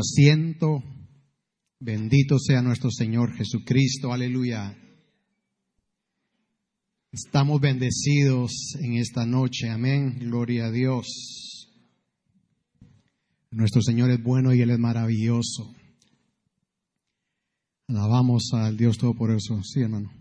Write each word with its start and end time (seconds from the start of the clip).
asiento. 0.00 0.82
Bendito 1.78 2.38
sea 2.38 2.60
nuestro 2.60 2.90
Señor 2.90 3.34
Jesucristo. 3.36 4.12
Aleluya. 4.12 4.76
Estamos 7.12 7.60
bendecidos 7.60 8.52
en 8.80 8.94
esta 8.94 9.24
noche. 9.24 9.68
Amén. 9.68 10.18
Gloria 10.18 10.66
a 10.66 10.70
Dios. 10.70 11.06
Nuestro 13.50 13.82
Señor 13.82 14.10
es 14.10 14.22
bueno 14.22 14.54
y 14.54 14.60
Él 14.60 14.70
es 14.70 14.78
maravilloso. 14.78 15.74
Alabamos 17.88 18.50
al 18.52 18.76
Dios 18.76 18.98
Todopoderoso. 18.98 19.60
Sí, 19.64 19.80
hermano. 19.80 20.12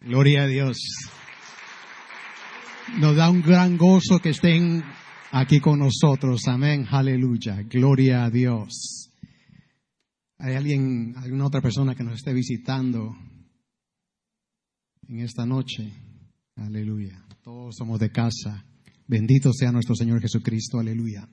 Gloria 0.00 0.44
a 0.44 0.46
Dios. 0.46 0.78
Nos 2.96 3.14
da 3.14 3.30
un 3.30 3.42
gran 3.42 3.76
gozo 3.76 4.18
que 4.18 4.30
estén 4.30 4.82
aquí 5.30 5.60
con 5.60 5.78
nosotros. 5.78 6.48
Amén. 6.48 6.86
Aleluya. 6.90 7.62
Gloria 7.62 8.24
a 8.24 8.30
Dios. 8.30 9.12
¿Hay 10.38 10.54
alguien, 10.54 11.14
alguna 11.16 11.46
otra 11.46 11.60
persona 11.60 11.94
que 11.94 12.02
nos 12.02 12.14
esté 12.14 12.32
visitando 12.32 13.14
en 15.06 15.20
esta 15.20 15.46
noche? 15.46 15.92
Aleluya. 16.56 17.24
Todos 17.42 17.76
somos 17.76 18.00
de 18.00 18.10
casa. 18.10 18.64
Bendito 19.06 19.52
sea 19.52 19.70
nuestro 19.70 19.94
Señor 19.94 20.20
Jesucristo. 20.20 20.80
Aleluya. 20.80 21.28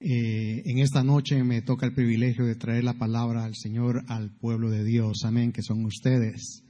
Eh, 0.00 0.62
en 0.66 0.78
esta 0.80 1.02
noche 1.02 1.42
me 1.44 1.62
toca 1.62 1.86
el 1.86 1.94
privilegio 1.94 2.44
de 2.44 2.56
traer 2.56 2.84
la 2.84 2.98
palabra 2.98 3.44
al 3.44 3.54
Señor, 3.54 4.04
al 4.08 4.36
pueblo 4.36 4.68
de 4.70 4.84
Dios. 4.84 5.22
Amén, 5.24 5.50
que 5.50 5.62
son 5.62 5.82
ustedes. 5.86 6.62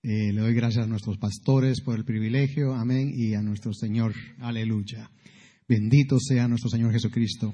Eh, 0.00 0.32
le 0.32 0.40
doy 0.40 0.54
gracias 0.54 0.84
a 0.84 0.88
nuestros 0.88 1.18
pastores 1.18 1.80
por 1.80 1.96
el 1.96 2.04
privilegio, 2.04 2.72
amén, 2.72 3.10
y 3.12 3.34
a 3.34 3.42
nuestro 3.42 3.72
Señor, 3.74 4.14
aleluya. 4.38 5.10
Bendito 5.66 6.20
sea 6.20 6.46
nuestro 6.46 6.70
Señor 6.70 6.92
Jesucristo. 6.92 7.52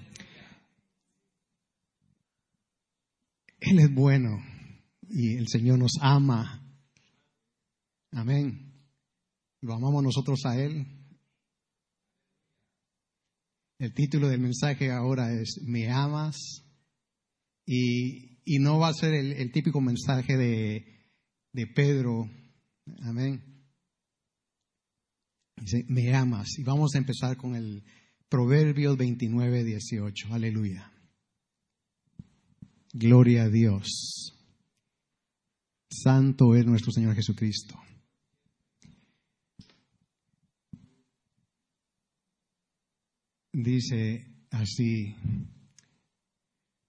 Él 3.60 3.78
es 3.78 3.92
bueno 3.94 4.44
y 5.08 5.36
el 5.38 5.48
Señor 5.48 5.78
nos 5.78 5.92
ama. 6.02 6.62
Amén. 8.12 8.74
Lo 9.62 9.74
amamos 9.74 10.02
nosotros 10.02 10.40
a 10.44 10.60
Él. 10.60 10.86
El 13.78 13.94
título 13.94 14.28
del 14.28 14.40
mensaje 14.40 14.92
ahora 14.92 15.32
es 15.32 15.62
¿Me 15.64 15.90
amas? 15.90 16.36
Y, 17.64 18.38
y 18.44 18.58
no 18.58 18.78
va 18.78 18.88
a 18.88 18.94
ser 18.94 19.14
el, 19.14 19.32
el 19.32 19.50
típico 19.50 19.80
mensaje 19.80 20.36
de, 20.36 20.93
de 21.54 21.66
Pedro. 21.66 22.28
Amén. 23.04 23.42
Dice, 25.56 25.86
me 25.88 26.14
amas. 26.14 26.58
Y 26.58 26.64
vamos 26.64 26.94
a 26.94 26.98
empezar 26.98 27.38
con 27.38 27.54
el 27.54 27.82
Proverbios 28.28 28.98
29, 28.98 29.64
18. 29.64 30.34
Aleluya. 30.34 30.92
Gloria 32.92 33.44
a 33.44 33.48
Dios. 33.48 34.34
Santo 35.90 36.54
es 36.54 36.66
nuestro 36.66 36.92
Señor 36.92 37.14
Jesucristo. 37.14 37.78
Dice 43.52 44.26
así, 44.50 45.14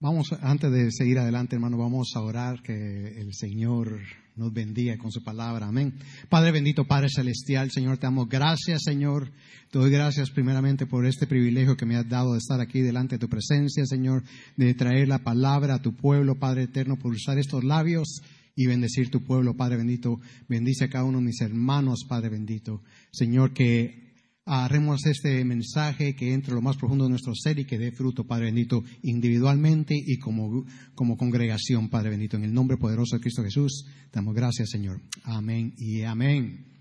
Vamos, 0.02 0.33
antes 0.41 0.71
de 0.71 0.91
seguir 0.91 1.17
adelante, 1.19 1.55
hermano, 1.55 1.77
vamos 1.77 2.11
a 2.16 2.21
orar 2.21 2.61
que 2.61 3.19
el 3.19 3.33
Señor 3.33 4.02
nos 4.36 4.52
bendiga 4.53 4.97
con 4.97 5.11
su 5.11 5.23
palabra. 5.23 5.67
Amén. 5.67 5.94
Padre 6.30 6.52
bendito, 6.52 6.86
Padre 6.86 7.09
celestial, 7.09 7.72
Señor, 7.72 7.97
te 7.97 8.08
damos 8.08 8.28
gracias, 8.28 8.83
Señor. 8.83 9.31
Te 9.72 9.80
doy 9.80 9.89
gracias 9.89 10.30
primeramente 10.30 10.86
por 10.86 11.05
este 11.05 11.25
privilegio 11.27 11.77
que 11.77 11.86
me 11.86 11.95
has 11.95 12.08
dado 12.08 12.33
de 12.33 12.39
estar 12.39 12.59
aquí 12.59 12.81
delante 12.81 13.16
de 13.16 13.19
tu 13.19 13.30
presencia, 13.30 13.86
Señor, 13.86 14.23
de 14.58 14.73
traer 14.73 15.08
la 15.08 15.20
palabra 15.20 15.76
a 15.76 15.82
tu 15.82 15.95
pueblo, 15.95 16.37
Padre 16.37 16.64
eterno, 16.64 16.98
por 16.98 17.14
usar 17.14 17.37
estos 17.37 17.64
labios 17.64 18.21
y 18.55 18.67
bendecir 18.67 19.10
tu 19.10 19.23
pueblo, 19.23 19.55
Padre 19.55 19.77
bendito. 19.77 20.20
Bendice 20.48 20.86
a 20.86 20.89
cada 20.89 21.05
uno 21.05 21.20
de 21.20 21.26
mis 21.26 21.42
hermanos, 21.42 22.05
Padre 22.08 22.30
bendito. 22.30 22.81
Señor, 23.11 23.54
que 23.54 24.05
haremos 24.45 25.04
este 25.08 25.44
mensaje 25.44 26.16
que 26.16 26.32
entre 26.32 26.54
lo 26.54 26.61
más 26.61 26.78
profundo 26.78 27.06
de 27.06 27.10
nuestro 27.10 27.33
ser 27.33 27.58
y 27.58 27.66
que 27.66 27.80
dé 27.80 27.92
fruto, 27.92 28.26
Padre 28.26 28.45
bendito, 28.45 28.83
individualmente 29.02 29.95
y 29.98 30.17
como, 30.20 30.66
como 30.94 31.17
congregación, 31.17 31.89
Padre 31.89 32.11
bendito. 32.11 32.38
En 32.38 32.44
el 32.44 32.54
nombre 32.54 32.78
poderoso 32.78 33.16
de 33.16 33.22
Cristo 33.22 33.44
Jesús, 33.44 33.86
damos 34.14 34.36
gracias, 34.36 34.70
Señor. 34.70 35.02
Amén 35.23 35.73
y 35.78 36.04
amén. 36.04 36.80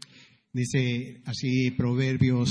Dice 0.52 1.22
así 1.24 1.70
Proverbios 1.70 2.50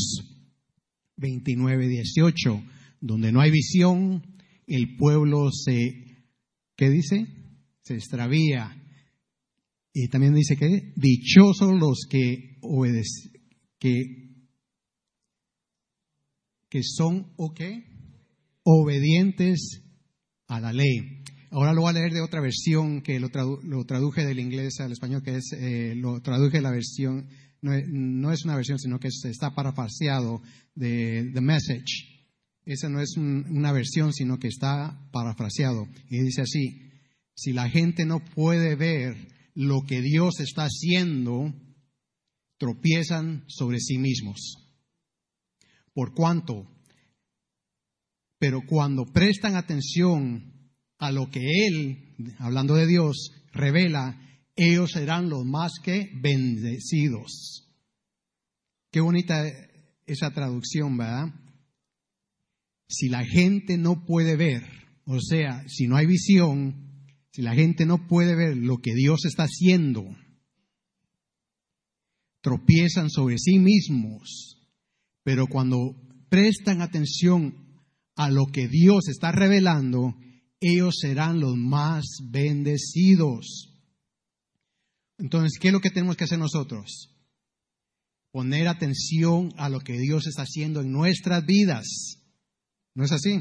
29, 1.18 1.88
18, 1.88 2.64
donde 3.00 3.32
no 3.32 3.40
hay 3.40 3.52
visión, 3.52 4.24
el 4.66 4.98
pueblo 4.98 5.52
se, 5.52 6.26
¿qué 6.76 6.90
dice? 6.90 7.28
Se 7.84 7.94
extravía. 7.94 8.80
Y 9.94 10.08
también 10.08 10.34
dice 10.34 10.58
que 10.58 10.92
dichosos 10.96 11.80
los 11.80 12.08
que 12.10 12.58
obedecen, 12.62 13.32
que 13.80 14.23
que 16.74 16.82
son 16.82 17.32
o 17.38 17.54
qué? 17.54 17.84
Obedientes 18.64 19.84
a 20.48 20.60
la 20.60 20.74
ley. 20.74 21.22
Ahora 21.52 21.72
lo 21.72 21.82
voy 21.82 21.92
a 21.92 21.94
leer 21.94 22.14
de 22.14 22.22
otra 22.22 22.42
versión 22.42 23.04
que 23.04 23.20
lo, 23.20 23.30
traduje 23.30 24.26
del 24.26 24.40
inglés 24.40 24.80
al 24.80 24.92
español, 24.92 25.22
que 25.22 25.36
es, 25.36 25.52
eh, 25.56 25.94
lo 25.96 26.20
traduje 26.24 26.62
la 26.62 26.72
versión, 26.72 27.28
no, 27.62 28.32
es 28.32 28.44
una 28.44 28.56
versión, 28.56 28.80
sino 28.80 29.00
que 29.00 29.08
está 29.08 29.54
parafraseado 29.54 30.42
de 30.74 31.30
The 31.32 31.42
Message. 31.42 32.26
Esa 32.66 32.90
no 32.90 33.02
es 33.02 33.18
una 33.18 33.72
versión, 33.72 34.12
sino 34.12 34.40
que 34.40 34.48
está 34.48 35.00
parafraseado. 35.12 35.88
Y 36.10 36.24
dice 36.24 36.42
así, 36.42 36.90
si 37.36 37.54
la 37.54 37.70
gente 37.70 38.04
no 38.04 38.26
puede 38.34 38.76
ver 38.76 39.16
lo 39.54 39.84
que 39.88 40.02
Dios 40.02 40.40
está 40.40 40.64
haciendo, 40.64 41.54
tropiezan 42.58 43.44
sobre 43.48 43.80
sí 43.80 44.00
mismos 44.00 44.63
por 45.94 46.14
cuanto, 46.14 46.68
pero 48.40 48.62
cuando 48.68 49.06
prestan 49.06 49.56
atención 49.56 50.72
a 50.98 51.12
lo 51.12 51.30
que 51.30 51.40
Él, 51.68 52.36
hablando 52.40 52.76
de 52.76 52.88
Dios, 52.88 53.32
revela, 53.54 54.20
ellos 54.56 54.92
serán 54.92 55.30
los 55.30 55.46
más 55.46 55.74
que 55.84 56.10
bendecidos. 56.22 57.72
Qué 58.92 59.00
bonita 59.02 59.44
esa 60.06 60.32
traducción, 60.32 60.98
¿verdad? 60.98 61.34
Si 62.88 63.10
la 63.10 63.26
gente 63.26 63.78
no 63.78 64.06
puede 64.06 64.36
ver, 64.36 64.64
o 65.06 65.20
sea, 65.20 65.64
si 65.68 65.88
no 65.88 65.96
hay 65.96 66.06
visión, 66.06 67.08
si 67.32 67.42
la 67.42 67.56
gente 67.56 67.86
no 67.86 68.08
puede 68.08 68.36
ver 68.36 68.58
lo 68.58 68.78
que 68.78 68.94
Dios 68.94 69.26
está 69.26 69.44
haciendo, 69.44 70.06
tropiezan 72.42 73.10
sobre 73.10 73.38
sí 73.38 73.58
mismos 73.58 74.53
pero 75.24 75.48
cuando 75.48 75.96
prestan 76.30 76.82
atención 76.82 77.64
a 78.16 78.30
lo 78.30 78.46
que 78.48 78.68
Dios 78.68 79.08
está 79.08 79.32
revelando, 79.32 80.16
ellos 80.60 80.96
serán 81.00 81.40
los 81.40 81.56
más 81.56 82.06
bendecidos. 82.30 83.74
Entonces, 85.18 85.58
¿qué 85.60 85.70
es 85.70 85.74
lo 85.74 85.80
que 85.80 85.90
tenemos 85.90 86.18
que 86.18 86.26
hacer 86.26 86.40
nosotros? 86.40 87.10
Poner 88.32 88.68
atención 88.68 89.54
a 89.58 89.70
lo 89.70 89.80
que 89.80 89.98
Dios 89.98 90.28
está 90.28 90.44
haciendo 90.44 90.82
en 90.82 90.92
nuestras 90.92 91.46
vidas. 91.46 91.86
¿No 92.96 93.04
es 93.04 93.12
así? 93.12 93.40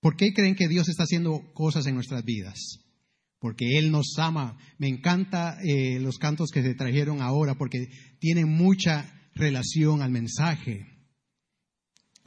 ¿Por 0.00 0.16
qué 0.16 0.32
creen 0.32 0.54
que 0.54 0.68
Dios 0.68 0.88
está 0.88 1.04
haciendo 1.04 1.52
cosas 1.54 1.86
en 1.86 1.94
nuestras 1.94 2.24
vidas? 2.24 2.80
Porque 3.38 3.78
Él 3.78 3.90
nos 3.90 4.18
ama. 4.18 4.58
Me 4.78 4.88
encanta 4.88 5.58
eh, 5.62 5.98
los 6.00 6.18
cantos 6.18 6.50
que 6.50 6.62
se 6.62 6.74
trajeron 6.74 7.22
ahora 7.22 7.54
porque 7.54 7.88
tienen 8.18 8.48
mucha 8.48 9.21
relación 9.34 10.02
al 10.02 10.10
mensaje. 10.10 10.86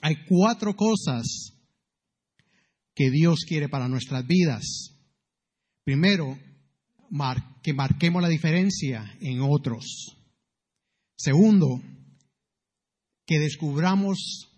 Hay 0.02 0.16
cuatro 0.28 0.75
cosas 0.75 1.54
que 2.94 3.10
Dios 3.12 3.42
quiere 3.48 3.69
para 3.69 3.88
nuestras 3.88 4.25
vidas. 4.25 4.92
Primero, 5.84 6.38
que 7.62 7.74
marquemos 7.74 8.22
la 8.22 8.30
diferencia 8.30 9.18
en 9.22 9.42
otros. 9.42 10.18
Segundo, 11.18 11.81
que 13.25 13.40
descubramos 13.40 14.50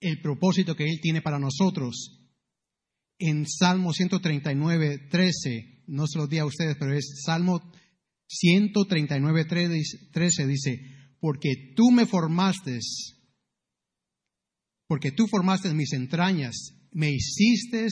el 0.00 0.20
propósito 0.20 0.74
que 0.74 0.84
Él 0.84 1.00
tiene 1.00 1.22
para 1.22 1.38
nosotros. 1.38 2.18
En 3.18 3.46
Salmo 3.46 3.92
139, 3.92 5.08
13, 5.10 5.84
no 5.88 6.06
se 6.06 6.18
lo 6.18 6.26
di 6.26 6.38
a 6.38 6.46
ustedes, 6.46 6.76
pero 6.78 6.94
es 6.94 7.22
Salmo 7.24 7.60
139, 8.26 9.44
13, 9.44 10.46
dice, 10.46 10.99
porque 11.20 11.72
tú 11.76 11.90
me 11.90 12.06
formaste, 12.06 12.78
porque 14.86 15.12
tú 15.12 15.26
formaste 15.28 15.72
mis 15.74 15.92
entrañas, 15.92 16.56
me 16.90 17.10
hiciste 17.10 17.86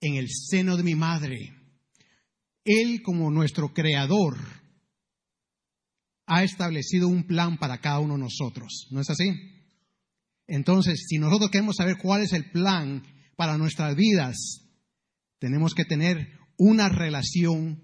en 0.00 0.16
el 0.16 0.28
seno 0.28 0.76
de 0.76 0.82
mi 0.82 0.94
madre. 0.94 1.54
Él 2.64 3.00
como 3.02 3.30
nuestro 3.30 3.72
creador, 3.72 4.38
ha 6.26 6.42
establecido 6.42 7.08
un 7.08 7.24
plan 7.24 7.56
para 7.56 7.80
cada 7.80 8.00
uno 8.00 8.14
de 8.14 8.20
nosotros. 8.20 8.88
¿No 8.90 9.00
es 9.00 9.08
así? 9.08 9.30
Entonces, 10.48 11.04
si 11.08 11.18
nosotros 11.18 11.50
queremos 11.50 11.76
saber 11.76 11.96
cuál 12.02 12.22
es 12.22 12.32
el 12.32 12.50
plan 12.50 13.02
para 13.36 13.56
nuestras 13.56 13.94
vidas, 13.94 14.36
tenemos 15.38 15.74
que 15.74 15.84
tener 15.84 16.38
una 16.56 16.88
relación 16.88 17.82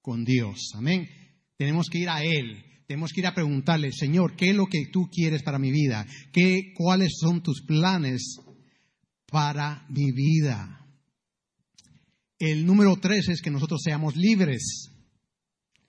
con 0.00 0.24
Dios. 0.24 0.72
Amén. 0.74 1.08
Tenemos 1.56 1.88
que 1.90 1.98
ir 1.98 2.08
a 2.08 2.22
Él. 2.22 2.64
Tenemos 2.88 3.12
que 3.12 3.20
ir 3.20 3.26
a 3.26 3.34
preguntarle, 3.34 3.92
Señor, 3.92 4.34
¿qué 4.34 4.48
es 4.48 4.56
lo 4.56 4.64
que 4.64 4.86
tú 4.90 5.10
quieres 5.12 5.42
para 5.42 5.58
mi 5.58 5.70
vida? 5.70 6.06
¿Qué, 6.32 6.72
¿Cuáles 6.74 7.18
son 7.20 7.42
tus 7.42 7.60
planes 7.66 8.38
para 9.30 9.86
mi 9.90 10.10
vida? 10.10 10.86
El 12.38 12.64
número 12.64 12.96
tres 12.96 13.28
es 13.28 13.42
que 13.42 13.50
nosotros 13.50 13.82
seamos 13.84 14.16
libres. 14.16 14.90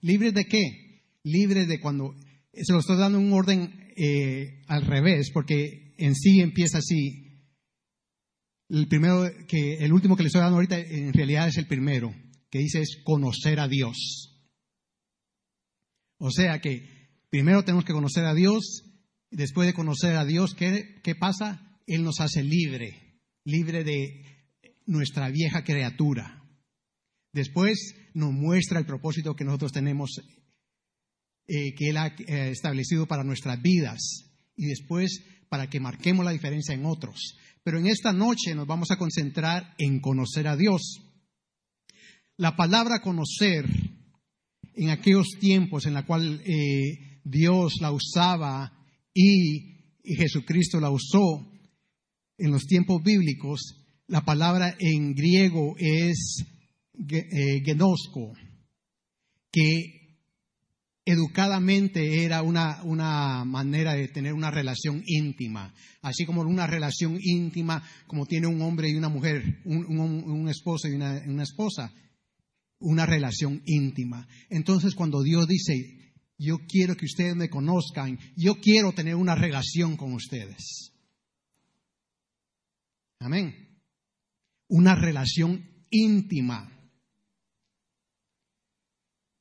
¿Libres 0.02 0.34
de 0.34 0.44
qué? 0.44 1.04
Libres 1.24 1.68
de 1.68 1.80
cuando... 1.80 2.14
Se 2.52 2.70
lo 2.70 2.80
estoy 2.80 2.98
dando 2.98 3.18
un 3.18 3.32
orden 3.32 3.92
eh, 3.96 4.60
al 4.66 4.84
revés, 4.84 5.30
porque 5.32 5.94
en 5.96 6.14
sí 6.14 6.40
empieza 6.40 6.78
así. 6.78 7.46
El 8.68 8.88
primero 8.88 9.26
que, 9.48 9.78
el 9.78 9.94
último 9.94 10.16
que 10.16 10.24
le 10.24 10.26
estoy 10.26 10.42
dando 10.42 10.56
ahorita 10.56 10.78
en 10.78 11.14
realidad 11.14 11.48
es 11.48 11.56
el 11.56 11.66
primero, 11.66 12.14
que 12.50 12.58
dice 12.58 12.82
es 12.82 13.00
conocer 13.04 13.58
a 13.58 13.68
Dios. 13.68 14.29
O 16.22 16.30
sea 16.30 16.60
que 16.60 16.86
primero 17.30 17.64
tenemos 17.64 17.86
que 17.86 17.94
conocer 17.94 18.26
a 18.26 18.34
Dios, 18.34 18.84
y 19.30 19.36
después 19.36 19.66
de 19.66 19.74
conocer 19.74 20.16
a 20.16 20.26
Dios, 20.26 20.54
¿qué, 20.54 21.00
¿qué 21.02 21.14
pasa? 21.14 21.80
Él 21.86 22.04
nos 22.04 22.20
hace 22.20 22.42
libre, 22.42 23.20
libre 23.44 23.84
de 23.84 24.22
nuestra 24.84 25.30
vieja 25.30 25.64
criatura. 25.64 26.44
Después 27.32 27.94
nos 28.12 28.32
muestra 28.32 28.78
el 28.78 28.86
propósito 28.86 29.34
que 29.34 29.44
nosotros 29.44 29.72
tenemos, 29.72 30.10
eh, 31.46 31.74
que 31.74 31.88
Él 31.88 31.96
ha 31.96 32.08
eh, 32.08 32.50
establecido 32.50 33.06
para 33.06 33.24
nuestras 33.24 33.60
vidas. 33.62 33.98
Y 34.56 34.66
después 34.66 35.24
para 35.48 35.70
que 35.70 35.80
marquemos 35.80 36.24
la 36.24 36.32
diferencia 36.32 36.74
en 36.74 36.84
otros. 36.84 37.38
Pero 37.62 37.78
en 37.78 37.86
esta 37.86 38.12
noche 38.12 38.54
nos 38.54 38.66
vamos 38.66 38.90
a 38.90 38.96
concentrar 38.96 39.74
en 39.78 40.00
conocer 40.00 40.48
a 40.48 40.56
Dios. 40.56 41.00
La 42.36 42.56
palabra 42.56 43.00
conocer 43.00 43.64
en 44.74 44.90
aquellos 44.90 45.28
tiempos 45.38 45.86
en 45.86 45.94
la 45.94 46.04
cual 46.06 46.40
eh, 46.44 47.20
Dios 47.24 47.74
la 47.80 47.92
usaba 47.92 48.72
y, 49.14 49.68
Jesucristo 50.02 50.80
la 50.80 50.90
usó, 50.90 51.52
en 52.38 52.50
los 52.50 52.64
tiempos 52.64 53.02
bíblicos, 53.02 53.84
la 54.06 54.24
palabra 54.24 54.74
en 54.78 55.14
griego 55.14 55.74
es 55.78 56.42
eh, 57.08 57.62
genosko, 57.64 58.32
que 59.52 60.18
educadamente 61.04 62.24
era 62.24 62.42
una, 62.42 62.82
una, 62.82 63.44
manera 63.44 63.94
de 63.94 64.08
tener 64.08 64.32
una 64.32 64.50
relación 64.50 65.02
íntima, 65.06 65.74
así 66.02 66.24
como 66.24 66.40
una 66.40 66.66
relación 66.66 67.18
íntima 67.20 67.82
como 68.06 68.26
tiene 68.26 68.46
un 68.46 68.62
hombre 68.62 68.88
y 68.88 68.94
una 68.94 69.08
mujer, 69.08 69.60
un, 69.64 70.48
esposo 70.48 70.88
y 70.88 70.94
una 70.94 71.42
esposa 71.42 71.92
una 72.80 73.06
relación 73.06 73.62
íntima. 73.66 74.26
Entonces 74.48 74.94
cuando 74.94 75.22
Dios 75.22 75.46
dice, 75.46 76.14
yo 76.38 76.58
quiero 76.66 76.96
que 76.96 77.04
ustedes 77.04 77.36
me 77.36 77.50
conozcan, 77.50 78.18
yo 78.36 78.56
quiero 78.56 78.92
tener 78.92 79.14
una 79.14 79.34
relación 79.34 79.96
con 79.96 80.14
ustedes. 80.14 80.92
Amén. 83.20 83.54
Una 84.68 84.94
relación 84.94 85.84
íntima. 85.90 86.72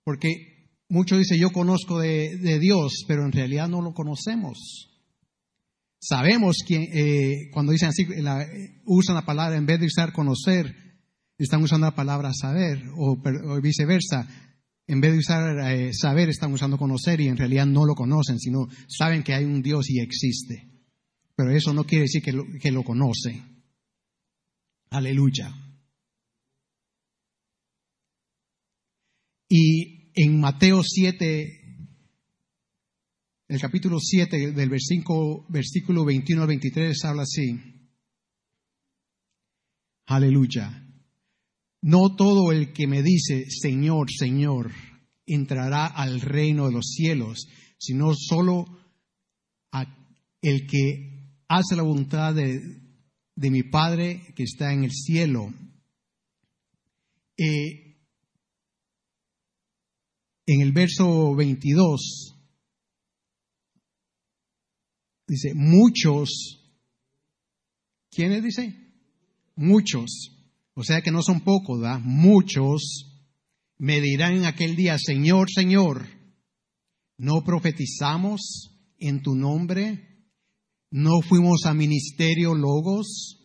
Porque 0.03 0.71
muchos 0.89 1.19
dicen, 1.19 1.39
yo 1.39 1.51
conozco 1.51 2.00
de, 2.00 2.59
Dios, 2.59 3.06
pero 3.07 3.24
en 3.24 3.31
realidad 3.31 3.69
no 3.69 3.81
lo 3.81 3.94
conocemos. 3.94 4.89
Sabemos 6.01 6.57
que 6.68 6.75
eh, 6.75 7.50
cuando 7.51 7.71
dicen 7.71 7.89
así, 7.89 8.06
usan 8.86 9.15
la 9.15 9.25
palabra 9.25 9.57
en 9.57 9.65
vez 9.65 9.80
de 9.80 9.86
usar 9.86 10.12
conocer, 10.12 10.88
están 11.44 11.63
usando 11.63 11.88
la 11.88 11.95
palabra 11.95 12.33
saber 12.33 12.83
o, 12.97 13.18
viceversa. 13.62 14.27
En 14.88 15.00
vez 15.00 15.13
de 15.13 15.19
usar 15.19 15.71
eh, 15.71 15.94
saber, 15.94 16.30
están 16.30 16.51
usando 16.51 16.77
conocer 16.77 17.21
y 17.21 17.27
en 17.27 17.38
realidad 17.38 17.65
no 17.65 17.86
lo 17.86 17.95
conocen, 17.95 18.39
sino 18.39 18.68
saben 18.88 19.24
que 19.24 19.33
hay 19.33 19.45
un 19.45 19.62
Dios 19.62 19.89
y 19.89 20.00
existe. 20.00 20.68
Pero 21.36 21.51
eso 21.51 21.74
no 21.74 21.86
quiere 21.86 22.03
decir 22.03 22.21
que 22.21 22.33
lo, 22.33 22.44
que 22.59 22.71
lo 22.71 22.83
conoce. 22.83 23.41
Aleluya. 24.89 25.56
Y 29.47 30.12
en 30.15 30.39
Mateo 30.39 30.83
7, 30.83 31.86
el 33.47 33.62
capítulo 33.62 34.00
7 34.00 34.51
del 34.51 34.69
versículo, 34.69 35.45
versículo 35.47 36.03
21 36.03 36.41
al 36.41 36.47
23 36.47 37.06
habla 37.06 37.24
así. 37.24 37.59
Aleluya. 40.07 40.88
No 41.81 42.16
todo 42.16 42.52
el 42.52 42.74
que 42.74 42.88
me 42.88 43.02
dice, 43.02 43.46
Señor, 43.50 44.12
Señor, 44.12 44.72
entrará 45.26 45.86
al 45.86 46.20
reino 46.20 46.68
de 46.68 46.74
los 46.74 46.88
cielos, 46.88 47.48
sino 47.78 48.14
solo 48.14 48.66
el 50.42 50.68
que 50.68 51.36
hace 51.48 51.76
la 51.76 51.84
voluntad 51.84 52.34
de, 52.34 52.81
mi 53.36 53.64
Padre 53.64 54.34
que 54.36 54.44
está 54.44 54.74
en 54.74 54.84
el 54.84 54.92
cielo. 54.92 55.54
Eh, 57.38 57.98
en 60.46 60.62
el 60.62 60.74
verso 60.74 61.36
22 61.36 62.36
dice, 65.28 65.54
muchos, 65.54 66.30
¿quiénes 68.10 68.44
dice? 68.44 68.74
Muchos 69.56 70.38
o 70.80 70.84
sea 70.86 71.02
que 71.02 71.12
no 71.12 71.22
son 71.22 71.42
pocos, 71.42 71.81
¿verdad? 71.81 72.00
Muchos 72.00 73.26
me 73.78 74.00
dirán 74.00 74.38
en 74.38 74.46
aquel 74.46 74.78
día, 74.78 74.98
Señor, 74.98 75.50
Señor, 75.54 76.08
¿no 77.18 77.44
profetizamos 77.44 78.80
en 78.98 79.22
tu 79.22 79.36
nombre? 79.36 80.24
¿No 80.90 81.20
fuimos 81.20 81.66
a 81.66 81.74
ministerio 81.74 82.56
logos? 82.56 83.42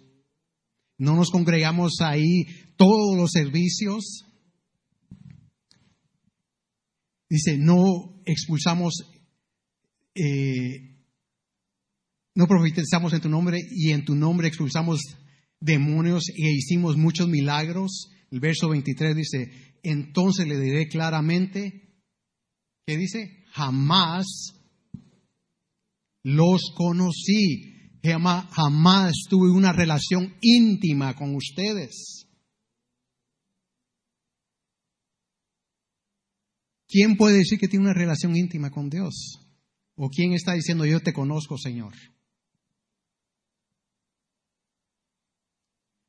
¿No 0.97 1.17
nos 1.17 1.31
congregamos 1.33 1.95
ahí 2.03 2.45
todos 2.77 3.17
los 3.17 3.33
servicios? 3.33 4.27
Dice, 7.29 7.59
no 7.59 8.23
expulsamos, 8.27 8.95
eh, 10.15 11.03
no 12.37 12.47
profetizamos 12.47 13.13
en 13.13 13.21
tu 13.21 13.29
nombre 13.29 13.59
y 13.73 13.91
en 13.91 14.05
tu 14.05 14.15
nombre 14.15 14.47
expulsamos 14.47 15.01
demonios 15.61 16.29
e 16.29 16.51
hicimos 16.53 16.97
muchos 16.97 17.29
milagros. 17.29 18.11
El 18.31 18.41
verso 18.41 18.69
23 18.69 19.17
dice, 19.17 19.79
entonces 19.83 20.47
le 20.47 20.59
diré 20.59 20.89
claramente, 20.89 22.03
¿qué 22.87 22.97
dice? 22.97 23.45
Jamás 23.53 24.27
los 26.25 26.73
conocí, 26.75 27.91
jamás, 28.03 28.47
jamás 28.53 29.15
tuve 29.29 29.51
una 29.51 29.73
relación 29.73 30.35
íntima 30.41 31.15
con 31.15 31.35
ustedes. 31.37 32.27
¿Quién 36.89 37.17
puede 37.17 37.39
decir 37.39 37.59
que 37.59 37.69
tiene 37.69 37.87
una 37.87 37.95
relación 37.95 38.37
íntima 38.37 38.71
con 38.71 38.89
Dios? 38.89 39.41
¿O 39.97 40.09
quién 40.09 40.33
está 40.33 40.55
diciendo 40.55 40.87
yo 40.87 41.01
te 41.01 41.13
conozco, 41.13 41.59
Señor? 41.59 41.95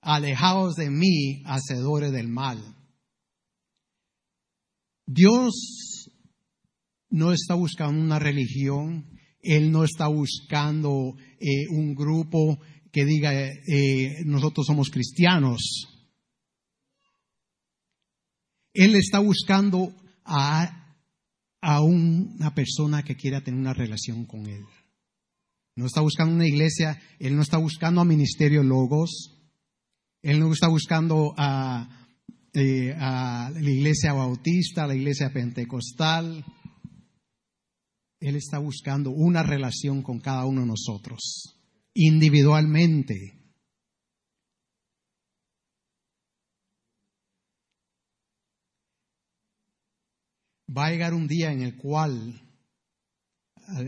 Alejaos 0.06 0.76
de 0.76 0.92
mí, 0.92 1.42
hacedores 1.46 2.12
del 2.12 2.28
mal. 2.28 2.60
Dios 5.08 6.10
no 7.10 7.32
está 7.32 7.56
buscando 7.56 8.02
una 8.02 8.20
religión, 8.20 9.10
Él 9.42 9.72
no 9.72 9.84
está 9.84 10.08
buscando 10.08 11.16
eh, 11.40 11.68
un 11.70 11.96
grupo 11.96 12.60
que 12.92 13.04
diga 13.04 13.34
eh, 13.34 14.24
nosotros 14.26 14.68
somos 14.68 14.90
cristianos. 14.90 15.88
Él 18.74 18.96
está 18.96 19.20
buscando 19.20 19.92
a, 20.24 20.98
a 21.62 21.82
una 21.82 22.54
persona 22.54 23.04
que 23.04 23.16
quiera 23.16 23.42
tener 23.42 23.60
una 23.60 23.74
relación 23.74 24.26
con 24.26 24.46
Él. 24.46 24.66
No 25.76 25.88
está 25.88 26.02
buscando 26.02 26.36
una 26.36 26.48
iglesia, 26.48 27.02
Él 27.20 27.36
no 27.36 27.42
está 27.42 27.58
buscando 27.58 28.02
a 28.02 28.06
Ministerio 28.06 28.64
Logos, 28.64 29.35
él 30.26 30.40
no 30.40 30.52
está 30.52 30.68
buscando 30.68 31.36
eh, 31.38 32.96
a, 32.98 33.52
la 33.54 33.70
iglesia 33.70 34.12
bautista, 34.12 34.84
a 34.84 34.88
la 34.88 34.96
iglesia 34.96 35.32
pentecostal. 35.32 36.44
Él 38.20 38.36
está 38.36 38.58
buscando 38.58 39.12
una 39.12 39.44
relación 39.44 40.02
con 40.02 40.20
cada 40.20 40.46
uno 40.48 40.62
de 40.62 40.68
nosotros, 40.68 41.60
individualmente. 41.94 43.40
Va 50.76 50.88
a 50.88 50.90
llegar 50.90 51.14
un 51.14 51.28
día 51.28 51.52
en 51.52 51.62
el 51.62 51.78
cual 51.78 52.42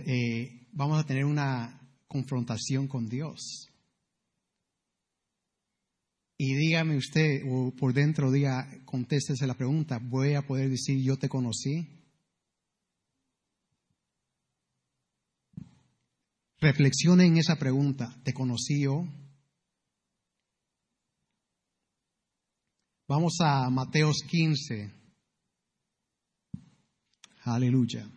eh, 0.05 0.67
vamos 0.71 0.99
a 0.99 1.07
tener 1.07 1.25
una 1.25 1.81
confrontación 2.07 2.87
con 2.87 3.09
Dios. 3.09 3.66
Y 6.39 6.53
dígame 6.53 6.97
usted, 6.97 7.41
o 7.49 7.71
por 7.71 7.93
dentro 7.93 8.31
diga, 8.31 8.69
contéstese 8.85 9.47
la 9.47 9.55
pregunta, 9.55 9.99
¿voy 9.99 10.35
a 10.35 10.45
poder 10.45 10.69
decir 10.69 11.03
yo 11.03 11.17
te 11.17 11.29
conocí? 11.29 11.87
Reflexione 16.59 17.25
en 17.25 17.37
esa 17.37 17.55
pregunta, 17.55 18.15
¿te 18.23 18.33
conocí 18.33 18.83
yo? 18.83 19.03
Vamos 23.07 23.37
a 23.39 23.69
Mateos 23.71 24.17
15. 24.29 24.91
Aleluya. 27.45 28.07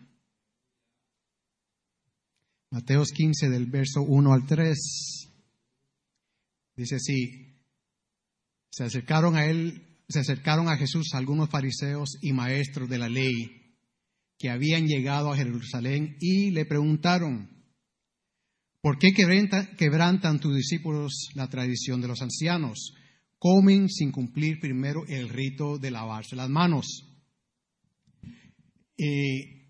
Mateos 2.69 3.11
15 3.11 3.49
del 3.49 3.65
verso 3.65 4.01
1 4.01 4.33
al 4.33 4.45
3. 4.45 4.77
Dice 6.75 6.95
así, 6.95 7.50
se 8.71 8.85
acercaron 8.85 9.35
a 9.35 9.45
él, 9.45 9.85
se 10.07 10.19
acercaron 10.19 10.69
a 10.69 10.77
Jesús 10.77 11.13
algunos 11.13 11.49
fariseos 11.49 12.17
y 12.21 12.31
maestros 12.31 12.89
de 12.89 12.97
la 12.97 13.09
ley 13.09 13.75
que 14.39 14.49
habían 14.49 14.87
llegado 14.87 15.31
a 15.31 15.37
Jerusalén 15.37 16.17
y 16.19 16.49
le 16.51 16.65
preguntaron, 16.65 17.49
¿por 18.81 18.97
qué 18.97 19.13
quebrantan 19.13 20.39
tus 20.39 20.55
discípulos 20.55 21.29
la 21.35 21.47
tradición 21.47 22.01
de 22.01 22.07
los 22.07 22.21
ancianos? 22.21 22.93
Comen 23.37 23.89
sin 23.89 24.11
cumplir 24.11 24.59
primero 24.59 25.05
el 25.07 25.29
rito 25.29 25.77
de 25.77 25.91
lavarse 25.91 26.35
las 26.35 26.49
manos. 26.49 27.07
Eh, 28.97 29.61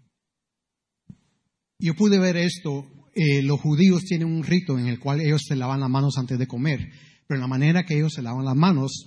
yo 1.79 1.96
pude 1.96 2.20
ver 2.20 2.38
esto, 2.38 2.86
eh, 3.15 3.41
los 3.41 3.60
judíos 3.60 4.03
tienen 4.03 4.27
un 4.27 4.43
rito 4.43 4.77
en 4.77 4.88
el 4.88 5.00
cual 5.00 5.22
ellos 5.22 5.41
se 5.48 5.55
lavan 5.55 5.79
las 5.79 5.89
manos 5.89 6.17
antes 6.17 6.38
de 6.38 6.48
comer. 6.48 6.91
Pero 7.32 7.40
la 7.40 7.48
manera 7.48 7.86
que 7.86 7.96
ellos 7.96 8.12
se 8.14 8.22
lavan 8.22 8.44
las 8.44 8.58
manos 8.58 9.06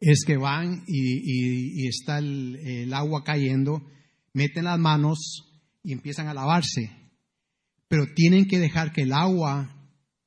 es 0.00 0.24
que 0.26 0.38
van 0.38 0.82
y, 0.86 1.86
está 1.86 2.16
el, 2.16 2.90
agua 2.94 3.22
cayendo, 3.22 3.82
meten 4.32 4.64
las 4.64 4.78
manos 4.78 5.44
y 5.82 5.92
empiezan 5.92 6.26
a 6.28 6.32
lavarse. 6.32 6.90
Pero 7.86 8.06
tienen 8.14 8.48
que 8.48 8.58
dejar 8.58 8.94
que 8.94 9.02
el 9.02 9.12
agua, 9.12 9.76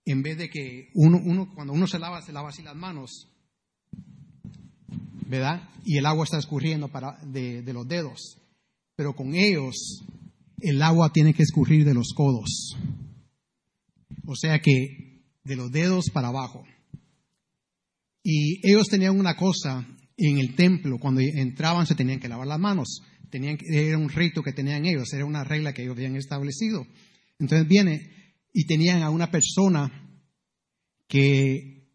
en 0.05 0.21
vez 0.21 0.37
de 0.37 0.51
que 0.51 0.91
uno, 0.93 1.19
uno 1.23 1.51
cuando 1.55 1.73
uno 1.73 1.87
se 1.87 1.97
lava, 1.97 2.21
se 2.21 2.33
lava 2.33 2.49
así 2.49 2.61
las 2.61 2.75
manos, 2.75 3.27
¿verdad? 5.25 5.71
Y 5.83 5.97
el 5.97 6.05
agua 6.05 6.25
está 6.25 6.37
escurriendo 6.37 6.89
para, 6.89 7.17
de, 7.23 7.63
de 7.63 7.73
los 7.73 7.87
dedos. 7.87 8.37
Pero 8.95 9.15
con 9.15 9.33
ellos, 9.33 10.03
el 10.59 10.83
agua 10.83 11.11
tiene 11.11 11.33
que 11.33 11.41
escurrir 11.41 11.83
de 11.83 11.95
los 11.95 12.13
codos. 12.13 12.75
O 14.27 14.35
sea 14.35 14.59
que 14.59 15.08
de 15.49 15.55
los 15.55 15.71
dedos 15.71 16.11
para 16.13 16.27
abajo. 16.27 16.63
Y 18.23 18.65
ellos 18.69 18.87
tenían 18.87 19.19
una 19.19 19.35
cosa 19.35 19.85
en 20.15 20.37
el 20.37 20.55
templo, 20.55 20.99
cuando 20.99 21.21
entraban 21.21 21.87
se 21.87 21.95
tenían 21.95 22.19
que 22.19 22.29
lavar 22.29 22.47
las 22.47 22.59
manos. 22.59 23.01
Tenían, 23.31 23.57
era 23.67 23.97
un 23.97 24.09
rito 24.09 24.43
que 24.43 24.53
tenían 24.53 24.85
ellos, 24.85 25.11
era 25.11 25.25
una 25.25 25.43
regla 25.43 25.73
que 25.73 25.81
ellos 25.81 25.95
habían 25.95 26.15
establecido. 26.15 26.85
Entonces 27.39 27.67
viene 27.67 28.11
y 28.53 28.65
tenían 28.65 29.01
a 29.01 29.09
una 29.09 29.31
persona 29.31 29.91
que 31.07 31.87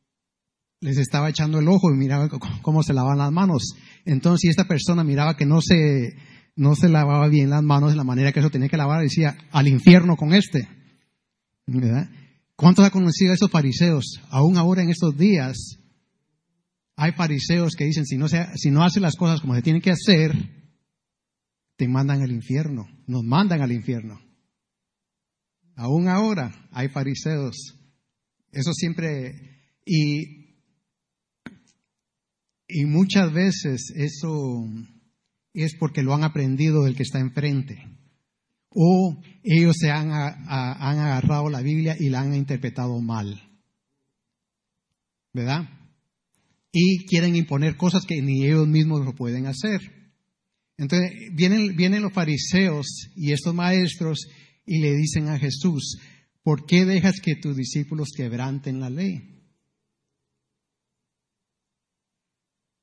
les 0.81 0.99
estaba 0.99 1.31
echando 1.31 1.61
el 1.61 1.69
ojo 1.69 1.93
y 1.93 1.97
miraba 1.97 2.29
cómo 2.61 2.83
se 2.83 2.93
lavaban 2.93 3.19
las 3.19 3.33
manos. 3.33 3.75
Entonces, 4.05 4.51
esta 4.51 4.67
persona 4.67 5.05
miraba 5.05 5.37
que 5.37 5.47
no 5.47 5.61
se, 5.61 6.17
no 6.57 6.75
se 6.75 6.89
lavaba 6.89 7.29
bien 7.29 7.51
las 7.51 7.63
manos 7.63 7.91
de 7.91 7.97
la 7.97 8.05
manera 8.05 8.33
que 8.33 8.41
eso 8.41 8.51
tenía 8.51 8.69
que 8.69 8.77
lavar, 8.77 9.03
decía, 9.03 9.37
al 9.53 9.69
infierno 9.69 10.17
con 10.17 10.35
este. 10.35 10.69
¿Verdad? 11.67 12.09
¿Cuántos 12.57 12.85
ha 12.85 12.91
conocido 12.91 13.33
a 13.33 13.35
esos 13.35 13.51
fariseos? 13.51 14.21
Aún 14.31 14.57
ahora 14.57 14.83
en 14.83 14.91
estos 14.91 15.17
días 15.17 15.79
hay 16.97 17.13
fariseos 17.13 17.75
que 17.75 17.85
dicen, 17.85 18.07
si 18.07 18.17
no, 18.17 18.29
se, 18.29 18.47
si 18.57 18.71
no 18.71 18.85
hace 18.85 19.01
las 19.01 19.17
cosas 19.17 19.41
como 19.41 19.55
se 19.55 19.63
tienen 19.63 19.83
que 19.83 19.91
hacer, 19.91 20.33
te 21.77 21.89
mandan 21.89 22.23
al 22.23 22.31
infierno, 22.31 22.87
nos 23.07 23.25
mandan 23.25 23.63
al 23.63 23.73
infierno. 23.73 24.21
Aún 25.75 26.09
ahora 26.09 26.69
hay 26.71 26.89
fariseos. 26.89 27.57
Eso 28.53 28.73
siempre, 28.73 29.81
y, 29.85 30.61
y 32.69 32.85
muchas 32.85 33.33
veces 33.33 33.93
eso 33.97 34.69
es 35.53 35.75
porque 35.77 36.05
lo 36.05 36.15
han 36.15 36.23
aprendido 36.23 36.85
del 36.85 36.95
que 36.95 37.03
está 37.03 37.19
enfrente 37.19 37.94
o 38.75 39.17
ellos 39.43 39.77
se 39.79 39.91
han, 39.91 40.11
han 40.11 40.99
agarrado 40.99 41.49
la 41.49 41.61
Biblia 41.61 41.97
y 41.99 42.09
la 42.09 42.21
han 42.21 42.35
interpretado 42.35 43.01
mal. 43.01 43.41
¿Verdad? 45.33 45.69
Y 46.73 47.07
quieren 47.07 47.37
imponer 47.37 47.77
cosas 47.77 48.05
que 48.05 48.21
ni 48.21 48.45
ellos 48.45 48.67
mismos 48.67 49.05
lo 49.05 49.15
pueden 49.15 49.47
hacer. 49.47 49.81
Entonces 50.77 51.11
vienen, 51.33 51.77
vienen 51.77 52.03
los 52.03 52.13
fariseos 52.13 52.87
y 53.15 53.33
estos 53.33 53.55
maestros 53.55 54.27
y 54.67 54.81
le 54.81 54.93
dicen 54.93 55.29
a 55.29 55.39
Jesús, 55.39 55.99
¿por 56.43 56.67
qué 56.67 56.85
dejas 56.85 57.21
que 57.21 57.37
tus 57.37 57.57
discípulos 57.57 58.11
quebranten 58.17 58.81
la 58.81 58.91
ley? 58.91 59.35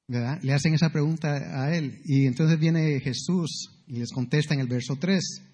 ¿Verdad? 0.07 0.39
Le 0.41 0.53
hacen 0.53 0.73
esa 0.73 0.89
pregunta 0.89 1.63
a 1.63 1.75
él. 1.75 2.01
Y 2.05 2.25
entonces 2.25 2.59
viene 2.59 2.99
Jesús 2.99 3.83
y 3.87 3.97
les 3.97 4.11
contesta 4.11 4.53
en 4.53 4.59
el 4.59 4.67
verso 4.67 4.97
3. 4.97 5.50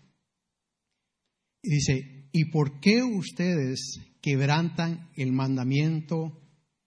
Dice, 1.64 2.30
¿y 2.32 2.46
por 2.46 2.80
qué 2.80 3.04
ustedes 3.04 4.00
quebrantan 4.22 5.10
el 5.16 5.32
mandamiento 5.32 6.42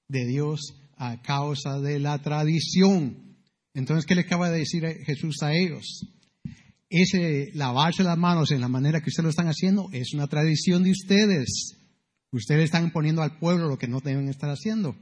de 0.09 0.27
Dios 0.27 0.61
a 0.97 1.21
causa 1.23 1.81
de 1.81 1.99
la 1.99 2.21
tradición? 2.23 3.37
Entonces, 3.75 4.07
¿qué 4.07 4.15
le 4.15 4.23
acaba 4.23 4.51
de 4.51 4.59
decir 4.59 4.85
Jesús 5.05 5.43
a 5.43 5.55
ellos? 5.55 6.07
Ese 6.89 7.51
lavarse 7.55 8.03
las 8.03 8.19
manos 8.19 8.51
en 8.51 8.61
la 8.61 8.69
manera 8.69 9.01
que 9.01 9.11
ustedes 9.11 9.25
lo 9.25 9.31
están 9.31 9.47
haciendo 9.47 9.89
es 9.93 10.13
una 10.13 10.27
tradición 10.27 10.83
de 10.83 10.91
ustedes. 10.91 11.77
Ustedes 12.33 12.65
están 12.65 12.91
poniendo 12.91 13.23
al 13.23 13.39
pueblo 13.39 13.69
lo 13.69 13.79
que 13.79 13.89
no 13.89 14.01
deben 14.01 14.29
estar 14.29 14.51
haciendo. 14.51 14.97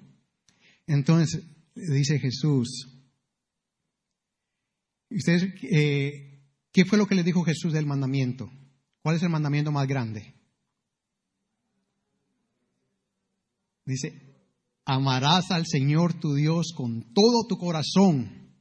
Entonces, 0.87 1.43
dice 1.75 2.19
Jesús, 2.19 2.89
¿ustedes, 5.11 5.45
eh, 5.63 6.43
¿qué 6.73 6.85
fue 6.85 6.99
lo 6.99 7.07
que 7.07 7.15
le 7.15 7.23
dijo 7.23 7.43
Jesús 7.43 7.73
del 7.73 7.87
mandamiento? 7.87 8.51
¿Cuál 9.09 9.17
es 9.17 9.23
el 9.23 9.31
mandamiento 9.31 9.73
más 9.73 9.89
grande? 9.89 10.35
Dice, 13.87 14.13
amarás 14.85 15.51
al 15.51 15.65
Señor 15.67 16.21
tu 16.21 16.35
Dios 16.35 16.75
con 16.77 17.15
todo 17.15 17.47
tu 17.49 17.57
corazón. 17.57 18.53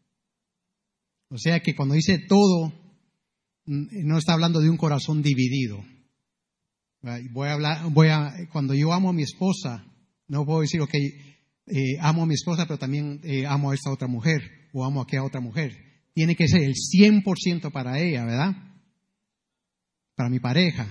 O 1.30 1.38
sea 1.38 1.60
que 1.60 1.76
cuando 1.76 1.96
dice 1.96 2.20
todo, 2.30 2.72
no 3.66 4.18
está 4.18 4.32
hablando 4.32 4.62
de 4.62 4.70
un 4.70 4.78
corazón 4.78 5.22
dividido. 5.22 5.84
Voy 7.34 7.50
a 7.50 7.54
hablar, 7.54 7.92
voy 7.92 8.08
a, 8.08 8.32
cuando 8.50 8.74
yo 8.74 8.94
amo 8.94 9.10
a 9.10 9.14
mi 9.14 9.24
esposa, 9.24 9.86
no 10.30 10.46
puedo 10.46 10.62
decir, 10.62 10.80
ok, 10.80 10.94
eh, 10.94 11.98
amo 12.00 12.24
a 12.24 12.26
mi 12.26 12.36
esposa, 12.36 12.66
pero 12.66 12.80
también 12.80 13.20
eh, 13.26 13.46
amo 13.46 13.72
a 13.72 13.76
esta 13.76 13.92
otra 13.92 14.08
mujer 14.08 14.70
o 14.72 14.86
amo 14.86 15.02
a 15.02 15.04
aquella 15.04 15.26
otra 15.26 15.42
mujer. 15.42 15.74
Tiene 16.14 16.38
que 16.38 16.48
ser 16.48 16.62
el 16.62 16.74
100% 16.74 17.70
para 17.70 18.00
ella, 18.00 18.24
¿verdad? 18.24 18.67
Para 20.18 20.30
mi 20.30 20.40
pareja. 20.40 20.88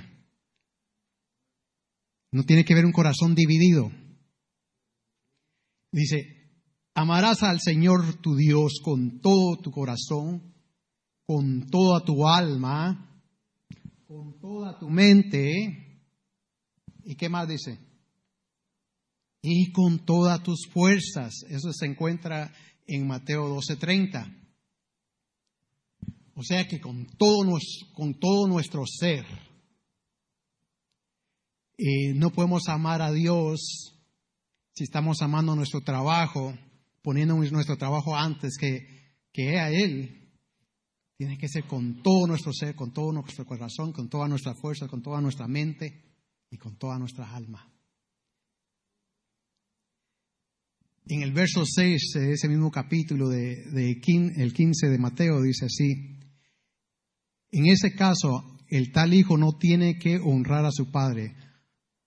No 2.31 2.45
tiene 2.45 2.65
que 2.65 2.75
ver 2.75 2.87
un 2.87 2.93
corazón 2.93 3.35
dividido. 3.35 3.91
Dice, 5.91 6.63
amarás 6.95 7.43
al 7.43 7.61
Señor 7.61 8.21
tu 8.21 8.37
Dios 8.37 8.81
con 8.85 9.21
todo 9.21 9.57
tu 9.61 9.73
corazón, 9.73 10.55
con 11.27 11.69
toda 11.69 12.05
tu 12.05 12.27
alma, 12.29 13.21
con 14.07 14.39
toda 14.39 14.79
tu 14.79 14.89
mente. 14.89 16.05
¿Y 17.05 17.17
qué 17.17 17.29
más 17.29 17.49
dice? 17.49 17.81
Y 19.43 19.73
con 19.73 20.05
todas 20.05 20.41
tus 20.45 20.69
fuerzas. 20.73 21.35
Eso 21.49 21.73
se 21.73 21.87
encuentra 21.87 22.53
en 22.87 23.09
Mateo 23.09 23.49
12:30. 23.49 24.46
O 26.39 26.43
sea 26.43 26.69
que 26.69 26.81
con 26.81 27.07
todo, 27.17 27.59
con 27.95 28.21
todo 28.21 28.47
nuestro 28.47 28.85
ser, 28.87 29.25
eh, 31.79 32.13
no 32.15 32.31
podemos 32.31 32.69
amar 32.69 33.01
a 33.01 33.11
Dios 33.11 33.95
si 34.75 34.85
estamos 34.85 35.23
amando 35.23 35.57
nuestro 35.57 35.81
trabajo, 35.81 36.55
poniendo 37.01 37.35
nuestro 37.37 37.79
trabajo 37.79 38.15
antes 38.15 38.59
que, 38.59 38.87
que 39.33 39.59
a 39.59 39.71
Él. 39.71 40.31
Tiene 41.17 41.39
que 41.39 41.49
ser 41.49 41.65
con 41.65 42.03
todo 42.03 42.27
nuestro 42.27 42.53
ser, 42.53 42.75
con 42.75 42.93
todo 42.93 43.13
nuestro 43.13 43.47
corazón, 43.47 43.93
con 43.93 44.11
toda 44.11 44.29
nuestra 44.29 44.55
fuerza, 44.55 44.89
con 44.89 45.03
toda 45.03 45.23
nuestra 45.23 45.49
mente 45.49 46.05
y 46.51 46.59
con 46.59 46.77
toda 46.77 46.99
nuestra 46.99 47.35
alma. 47.35 47.73
En 51.07 51.23
el 51.23 51.33
verso 51.33 51.65
6 51.65 52.13
de 52.15 52.33
ese 52.33 52.49
mismo 52.49 52.71
capítulo 52.71 53.31
de, 53.31 53.65
de 53.71 54.01
el 54.37 54.53
15 54.53 54.89
de 54.91 54.99
Mateo 54.99 55.41
dice 55.41 55.65
así, 55.65 56.16
en 57.57 57.69
ese 57.69 57.95
caso, 57.95 58.45
el 58.69 58.93
tal 58.93 59.15
hijo 59.15 59.39
no 59.39 59.57
tiene 59.57 59.99
que 59.99 60.19
honrar 60.19 60.67
a 60.67 60.73
su 60.73 60.91
padre. 60.91 61.35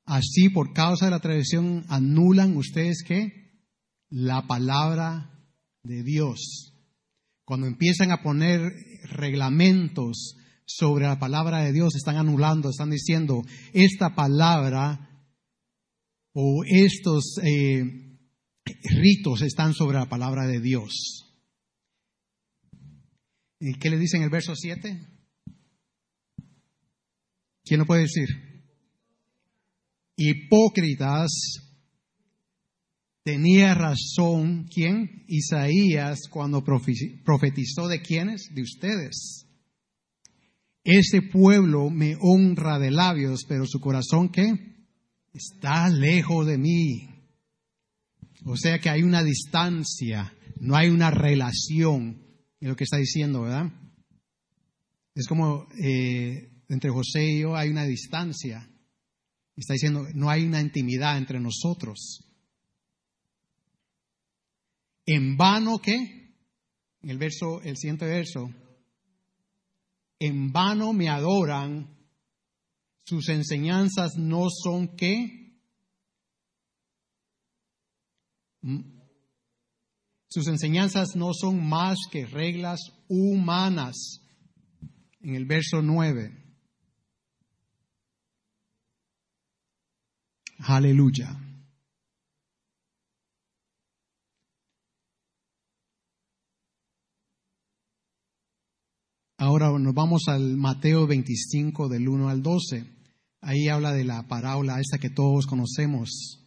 Así, 0.05 0.49
por 0.49 0.73
causa 0.73 1.05
de 1.05 1.11
la 1.11 1.19
tradición, 1.19 1.85
anulan 1.89 2.55
ustedes 2.55 3.01
que 3.03 3.65
la 4.09 4.45
palabra 4.45 5.31
de 5.81 6.03
Dios. 6.03 6.75
Cuando 7.45 7.65
empiezan 7.65 8.11
a 8.11 8.21
poner 8.21 8.61
reglamentos 9.05 10.35
sobre 10.65 11.05
la 11.05 11.17
palabra 11.17 11.63
de 11.63 11.73
Dios, 11.73 11.95
están 11.95 12.17
anulando, 12.17 12.69
están 12.69 12.91
diciendo, 12.91 13.41
esta 13.73 14.13
palabra 14.13 15.25
o 16.31 16.63
estos 16.63 17.39
eh, 17.41 17.83
ritos 18.83 19.41
están 19.41 19.73
sobre 19.73 19.97
la 19.97 20.09
palabra 20.09 20.45
de 20.45 20.59
Dios. 20.59 21.25
¿Y 23.59 23.79
qué 23.79 23.89
le 23.89 23.97
dice 23.97 24.17
en 24.17 24.23
el 24.23 24.29
verso 24.29 24.55
7? 24.55 25.18
¿Quién 27.69 27.81
lo 27.81 27.85
puede 27.85 28.01
decir? 28.01 28.27
Hipócritas, 30.17 31.29
tenía 33.23 33.75
razón, 33.75 34.65
¿quién? 34.73 35.23
Isaías 35.27 36.21
cuando 36.31 36.63
profetizó 36.63 37.87
de 37.87 38.01
quiénes? 38.01 38.49
De 38.55 38.63
ustedes. 38.63 39.45
Ese 40.83 41.21
pueblo 41.21 41.91
me 41.91 42.15
honra 42.19 42.79
de 42.79 42.89
labios, 42.89 43.45
pero 43.47 43.67
su 43.67 43.79
corazón, 43.79 44.29
¿qué? 44.29 44.51
Está 45.31 45.89
lejos 45.89 46.47
de 46.47 46.57
mí. 46.57 47.07
O 48.45 48.57
sea 48.57 48.79
que 48.79 48.89
hay 48.89 49.03
una 49.03 49.23
distancia, 49.23 50.33
no 50.59 50.75
hay 50.75 50.89
una 50.89 51.11
relación 51.11 52.25
en 52.61 52.67
lo 52.67 52.75
que 52.75 52.85
está 52.85 52.97
diciendo, 52.97 53.43
¿verdad? 53.43 53.71
Es 55.13 55.27
como 55.27 55.67
eh, 55.79 56.48
entre 56.69 56.89
José 56.91 57.25
y 57.25 57.41
yo 57.41 57.55
hay 57.55 57.69
una 57.69 57.83
distancia. 57.83 58.69
Está 59.55 59.73
diciendo, 59.73 60.07
no 60.13 60.29
hay 60.29 60.45
una 60.45 60.61
intimidad 60.61 61.17
entre 61.17 61.39
nosotros. 61.39 62.25
En 65.05 65.35
vano 65.35 65.79
¿qué? 65.79 66.19
en 67.01 67.09
el 67.09 67.17
verso, 67.17 67.61
el 67.61 67.77
siguiente 67.77 68.05
verso, 68.05 68.49
en 70.19 70.51
vano 70.51 70.93
me 70.93 71.09
adoran, 71.09 71.97
sus 73.05 73.29
enseñanzas 73.29 74.17
no 74.17 74.47
son 74.49 74.95
qué? 74.95 75.57
Sus 80.27 80.47
enseñanzas 80.47 81.15
no 81.15 81.33
son 81.33 81.65
más 81.67 81.97
que 82.11 82.25
reglas 82.25 82.79
humanas. 83.07 84.19
En 85.21 85.35
el 85.35 85.45
verso 85.45 85.81
9. 85.81 86.48
Aleluya. 90.59 91.37
Ahora 99.37 99.71
nos 99.79 99.93
vamos 99.93 100.23
al 100.27 100.57
Mateo 100.57 101.07
25 101.07 101.87
del 101.87 102.09
1 102.09 102.27
al 102.27 102.43
12. 102.43 102.83
Ahí 103.41 103.69
habla 103.69 103.93
de 103.93 104.03
la 104.03 104.27
parábola 104.27 104.81
esta 104.81 104.97
que 104.97 105.09
todos 105.09 105.47
conocemos, 105.47 106.45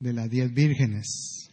de 0.00 0.14
las 0.14 0.30
diez 0.30 0.50
vírgenes. 0.52 1.47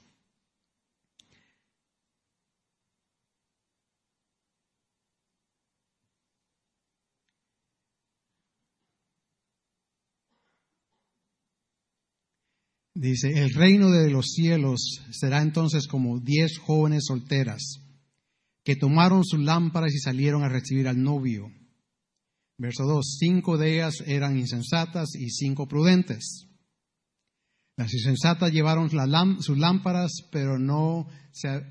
Dice, 12.98 13.28
el 13.44 13.54
reino 13.54 13.92
de 13.92 14.10
los 14.10 14.28
cielos 14.28 15.02
será 15.12 15.42
entonces 15.42 15.86
como 15.86 16.22
diez 16.22 16.58
jóvenes 16.58 17.04
solteras 17.08 17.82
que 18.64 18.78
tomaron 18.78 19.26
sus 19.26 19.42
lámparas 19.42 19.94
y 19.94 20.00
salieron 20.00 20.44
a 20.44 20.50
recibir 20.50 20.88
al 20.88 21.04
novio. 21.04 21.52
Verso 22.58 22.86
2, 22.86 23.18
cinco 23.20 23.58
de 23.58 23.76
ellas 23.76 23.96
eran 24.08 24.40
insensatas 24.40 25.14
y 25.14 25.30
cinco 25.30 25.68
prudentes. 25.68 26.48
Las 27.76 27.94
insensatas 27.94 28.54
llevaron 28.54 28.90
sus 29.42 29.58
lámparas, 29.58 30.14
pero 30.32 30.58
no 30.58 31.10
se, 31.34 31.64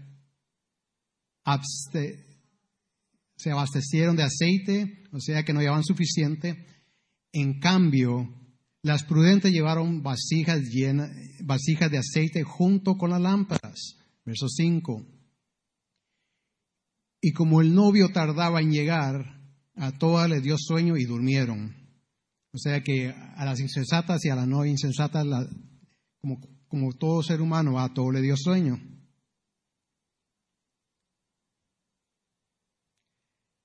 se 3.36 3.50
abastecieron 3.50 4.14
de 4.14 4.24
aceite, 4.24 5.04
o 5.10 5.20
sea 5.20 5.42
que 5.42 5.54
no 5.54 5.60
llevaban 5.60 5.84
suficiente. 5.84 6.66
En 7.32 7.58
cambio, 7.60 8.28
las 8.84 9.02
prudentes 9.02 9.50
llevaron 9.50 10.02
vasijas, 10.02 10.60
llenas, 10.68 11.10
vasijas 11.40 11.90
de 11.90 11.96
aceite 11.96 12.42
junto 12.42 12.96
con 12.98 13.08
las 13.08 13.20
lámparas. 13.20 13.96
Verso 14.26 14.46
5. 14.46 15.06
Y 17.22 17.32
como 17.32 17.62
el 17.62 17.74
novio 17.74 18.10
tardaba 18.12 18.60
en 18.60 18.70
llegar, 18.70 19.40
a 19.74 19.92
todas 19.92 20.28
les 20.28 20.42
dio 20.42 20.56
sueño 20.58 20.98
y 20.98 21.06
durmieron. 21.06 21.74
O 22.52 22.58
sea 22.58 22.82
que 22.82 23.08
a 23.08 23.44
las 23.46 23.58
insensatas 23.58 24.22
y 24.26 24.28
a 24.28 24.34
las 24.34 24.46
no 24.46 24.66
insensatas, 24.66 25.24
como, 26.20 26.40
como 26.68 26.92
todo 26.92 27.22
ser 27.22 27.40
humano, 27.40 27.80
a 27.80 27.94
todos 27.94 28.12
le 28.12 28.20
dio 28.20 28.36
sueño. 28.36 28.78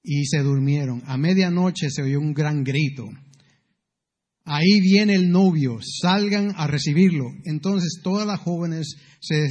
Y 0.01 0.25
se 0.27 0.39
durmieron. 0.39 1.03
A 1.07 1.17
medianoche 1.17 1.89
se 1.89 2.03
oyó 2.03 2.21
un 2.21 2.33
gran 2.33 2.63
grito 2.63 3.03
ahí 4.49 4.81
viene 4.81 5.13
el 5.13 5.29
novio, 5.29 5.77
salgan 6.01 6.53
a 6.57 6.65
recibirlo. 6.65 7.31
Entonces 7.45 8.01
todas 8.03 8.25
las 8.25 8.39
jóvenes 8.39 8.95
se, 9.19 9.47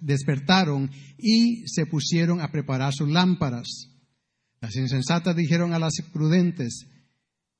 despertaron 0.00 0.88
y 1.18 1.66
se 1.66 1.86
pusieron 1.86 2.40
a 2.40 2.52
preparar 2.52 2.92
sus 2.94 3.08
lámparas. 3.10 3.88
Las 4.60 4.76
insensatas 4.76 5.34
dijeron 5.34 5.74
a 5.74 5.80
las 5.80 5.94
prudentes, 6.12 6.86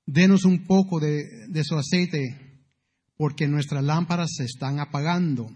denos 0.07 0.44
un 0.44 0.64
poco 0.64 1.00
de, 1.00 1.64
su 1.64 1.76
aceite, 1.76 2.62
porque 3.16 3.48
nuestras 3.48 3.83
lámparas 3.83 4.31
se 4.37 4.44
están 4.44 4.78
apagando. 4.78 5.48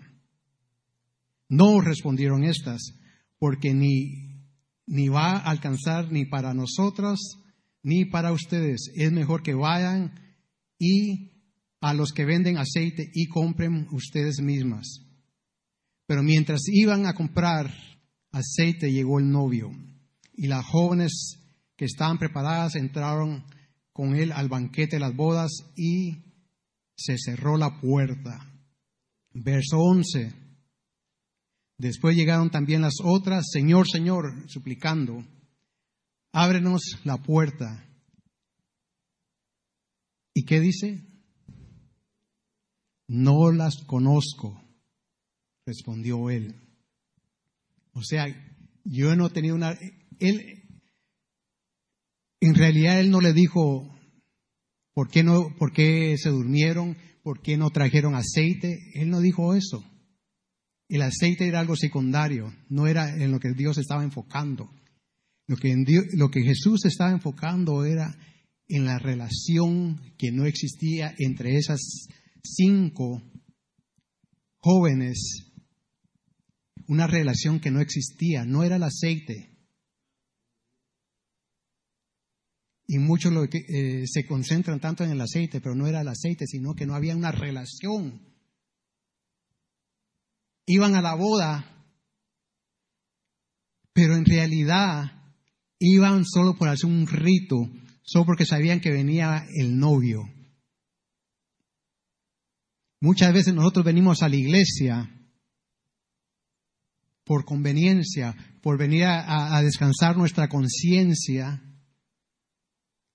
No 1.49 1.81
respondieron 1.81 2.43
estas, 2.43 2.83
porque 3.39 3.73
ni, 3.73 4.51
ni 4.87 5.09
va 5.09 5.37
a 5.37 5.51
alcanzar 5.51 6.11
ni 6.11 6.25
para 6.25 6.55
nosotras 6.55 7.21
ni 7.87 8.05
para 8.05 8.33
ustedes. 8.33 8.91
Es 8.97 9.13
mejor 9.13 9.45
que 9.45 9.55
vayan 9.55 10.13
y 10.77 11.31
a 11.81 11.95
los 11.95 12.11
que 12.11 12.25
venden 12.25 12.59
aceite 12.59 13.09
y 13.15 13.29
compren 13.29 13.87
ustedes 13.93 14.41
mismas. 14.41 15.05
Pero 16.09 16.25
mientras 16.25 16.63
iban 16.67 17.07
a 17.07 17.15
comprar 17.15 17.73
aceite 18.33 18.91
llegó 18.91 19.21
el 19.21 19.31
novio 19.31 19.71
y 20.35 20.49
las 20.49 20.67
jóvenes 20.67 21.39
que 21.77 21.85
estaban 21.85 22.19
preparadas 22.19 22.75
entraron 22.75 23.45
con 23.93 24.17
él 24.17 24.33
al 24.33 24.49
banquete 24.49 24.97
de 24.97 25.01
las 25.01 25.15
bodas 25.15 25.53
y 25.77 26.25
se 26.97 27.17
cerró 27.19 27.57
la 27.57 27.81
puerta. 27.81 28.53
Verso 29.33 29.79
11. 29.79 30.33
Después 31.79 32.17
llegaron 32.17 32.51
también 32.51 32.81
las 32.81 32.95
otras, 33.05 33.45
Señor, 33.53 33.87
Señor, 33.89 34.51
suplicando 34.51 35.23
ábrenos 36.37 36.99
la 37.05 37.17
puerta. 37.17 37.83
¿Y 40.35 40.45
qué 40.45 40.61
dice? 40.61 41.03
No 43.09 43.51
las 43.53 43.79
conozco, 43.85 44.61
respondió 45.65 46.29
él. 46.29 46.55
O 47.95 48.03
sea, 48.03 48.27
yo 48.85 49.17
no 49.17 49.31
tenía 49.31 49.55
una... 49.55 49.79
Él, 50.19 50.63
en 52.41 52.55
realidad 52.55 53.01
él 53.01 53.11
no 53.11 53.23
le 53.23 53.33
dijo 53.33 53.99
por 54.93 55.09
qué, 55.09 55.23
no, 55.23 55.57
por 55.57 55.73
qué 55.73 56.17
se 56.19 56.29
durmieron, 56.29 56.99
por 57.23 57.41
qué 57.41 57.57
no 57.57 57.71
trajeron 57.71 58.15
aceite. 58.15 58.79
Él 58.93 59.09
no 59.09 59.21
dijo 59.21 59.55
eso. 59.55 59.83
El 60.91 61.01
aceite 61.01 61.49
era 61.49 61.61
algo 61.61 61.77
secundario, 61.77 62.55
no 62.69 62.87
era 62.87 63.09
en 63.09 63.33
lo 63.33 63.41
que 63.41 63.55
Dios 63.55 63.79
estaba 63.79 64.05
enfocando. 64.05 64.76
Lo 65.47 65.57
que, 65.57 65.75
lo 66.15 66.31
que 66.31 66.43
Jesús 66.43 66.85
estaba 66.85 67.13
enfocando 67.13 67.85
era 67.85 68.17
en 68.69 68.85
la 68.85 68.99
relación 68.99 70.01
que 70.19 70.33
no 70.33 70.45
existía 70.45 71.15
entre 71.19 71.57
esas 71.57 71.81
cinco 72.43 73.23
jóvenes, 74.59 75.53
una 76.89 77.07
relación 77.07 77.61
que 77.61 77.71
no 77.71 77.81
existía, 77.81 78.45
no 78.45 78.65
era 78.65 78.77
el 78.77 78.83
aceite. 78.83 79.57
Y 82.89 82.99
muchos 82.99 83.33
lo 83.33 83.49
que, 83.49 83.59
eh, 83.59 84.05
se 84.07 84.27
concentran 84.27 84.81
tanto 84.81 85.05
en 85.05 85.11
el 85.11 85.21
aceite, 85.21 85.61
pero 85.61 85.75
no 85.75 85.87
era 85.87 86.01
el 86.01 86.09
aceite, 86.09 86.47
sino 86.47 86.75
que 86.75 86.87
no 86.87 86.95
había 86.95 87.17
una 87.17 87.33
relación. 87.33 88.21
Iban 90.67 90.95
a 90.97 91.03
la 91.03 91.15
boda, 91.15 91.87
pero 93.93 94.17
en 94.17 94.25
realidad 94.25 95.16
iban 95.79 96.25
solo 96.25 96.57
por 96.57 96.69
hacer 96.69 96.91
un 96.91 97.07
rito, 97.07 97.57
solo 98.03 98.27
porque 98.27 98.47
sabían 98.47 98.81
que 98.81 98.91
venía 98.91 99.47
el 99.55 99.79
novio. 99.79 100.23
Muchas 103.01 103.33
veces 103.33 103.55
nosotros 103.55 103.85
venimos 103.85 104.23
a 104.23 104.29
la 104.29 104.37
iglesia 104.37 105.13
por 107.25 107.45
conveniencia, 107.45 108.37
por 108.63 108.79
venir 108.79 109.05
a, 109.05 109.61
descansar 109.63 110.17
nuestra 110.17 110.49
conciencia. 110.49 111.63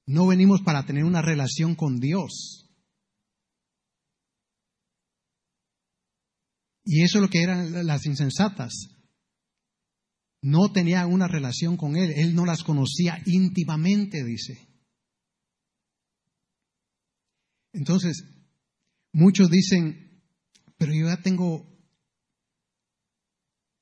No 0.05 0.27
venimos 0.27 0.61
para 0.61 0.85
tener 0.85 1.05
una 1.05 1.21
relación 1.21 1.75
con 1.75 1.99
Dios. 1.99 2.69
Y 6.83 7.03
eso 7.03 7.19
es 7.19 7.21
lo 7.21 7.29
que 7.29 7.41
eran 7.41 7.87
las 7.87 8.05
insensatas. 8.05 8.90
No 10.41 10.71
tenía 10.71 11.05
una 11.05 11.27
relación 11.27 11.77
con 11.77 11.95
Él. 11.95 12.11
Él 12.15 12.33
no 12.33 12.45
las 12.45 12.63
conocía 12.63 13.21
íntimamente, 13.25 14.23
dice. 14.23 14.67
Entonces, 17.73 18.23
muchos 19.13 19.49
dicen, 19.49 20.23
pero 20.77 20.93
yo 20.93 21.07
ya 21.07 21.21
tengo 21.21 21.71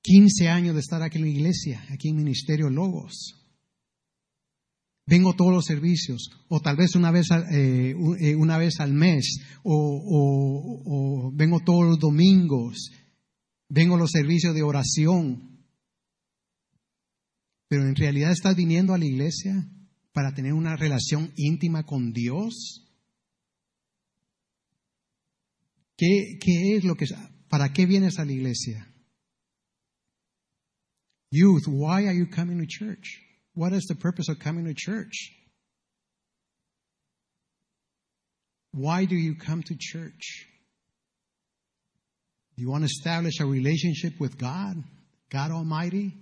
15 0.02 0.50
años 0.50 0.76
de 0.76 0.82
estar 0.82 1.02
aquí 1.02 1.18
en 1.18 1.24
la 1.24 1.30
iglesia, 1.30 1.86
aquí 1.90 2.10
en 2.10 2.18
Ministerio 2.18 2.70
Logos. 2.70 3.36
Vengo 5.06 5.34
todos 5.34 5.52
los 5.52 5.66
servicios, 5.66 6.30
o 6.50 6.60
tal 6.62 6.78
vez 6.78 6.96
una 6.96 7.10
vez, 7.10 7.28
eh, 7.52 7.96
eh, 8.20 8.36
una 8.36 8.60
vez 8.60 8.80
al 8.80 8.94
mes, 8.94 9.40
o, 9.64 11.32
vengo 11.34 11.62
todos 11.62 11.86
los 11.86 12.00
domingos, 12.00 12.92
vengo 13.70 13.96
a 13.96 13.98
los 13.98 14.12
servicios 14.12 14.54
de 14.54 14.62
oración. 14.62 15.49
Pero 17.70 17.84
en 17.84 17.96
realidad 17.96 18.32
estás 18.32 18.56
viniendo 18.56 18.94
a 18.94 18.98
la 18.98 19.06
iglesia 19.06 19.54
para 20.12 20.34
tener 20.34 20.54
una 20.54 20.76
relación 20.76 21.32
íntima 21.38 21.86
con 21.86 22.12
Dios. 22.12 22.86
¿Qué, 25.96 26.40
es 26.76 26.84
lo 26.84 26.96
que, 26.96 27.06
para 27.48 27.72
qué 27.72 27.86
vienes 27.86 28.18
a 28.18 28.26
la 28.26 28.32
iglesia? 28.32 28.86
Youth, 31.32 31.68
why 31.68 32.08
are 32.08 32.16
you 32.16 32.28
coming 32.28 32.58
to 32.58 32.66
church? 32.66 33.22
What 33.54 33.74
is 33.74 33.86
the 33.86 33.96
purpose 33.96 34.32
of 34.32 34.40
coming 34.40 34.66
to 34.66 34.74
church? 34.74 35.32
Why 38.72 39.06
do 39.06 39.16
you 39.16 39.36
come 39.36 39.62
to 39.62 39.76
church? 39.78 40.48
You 42.56 42.72
want 42.72 42.82
to 42.82 42.86
establish 42.88 43.40
a 43.40 43.46
relationship 43.46 44.20
with 44.20 44.40
God, 44.40 44.84
God 45.30 45.52
Almighty? 45.52 46.16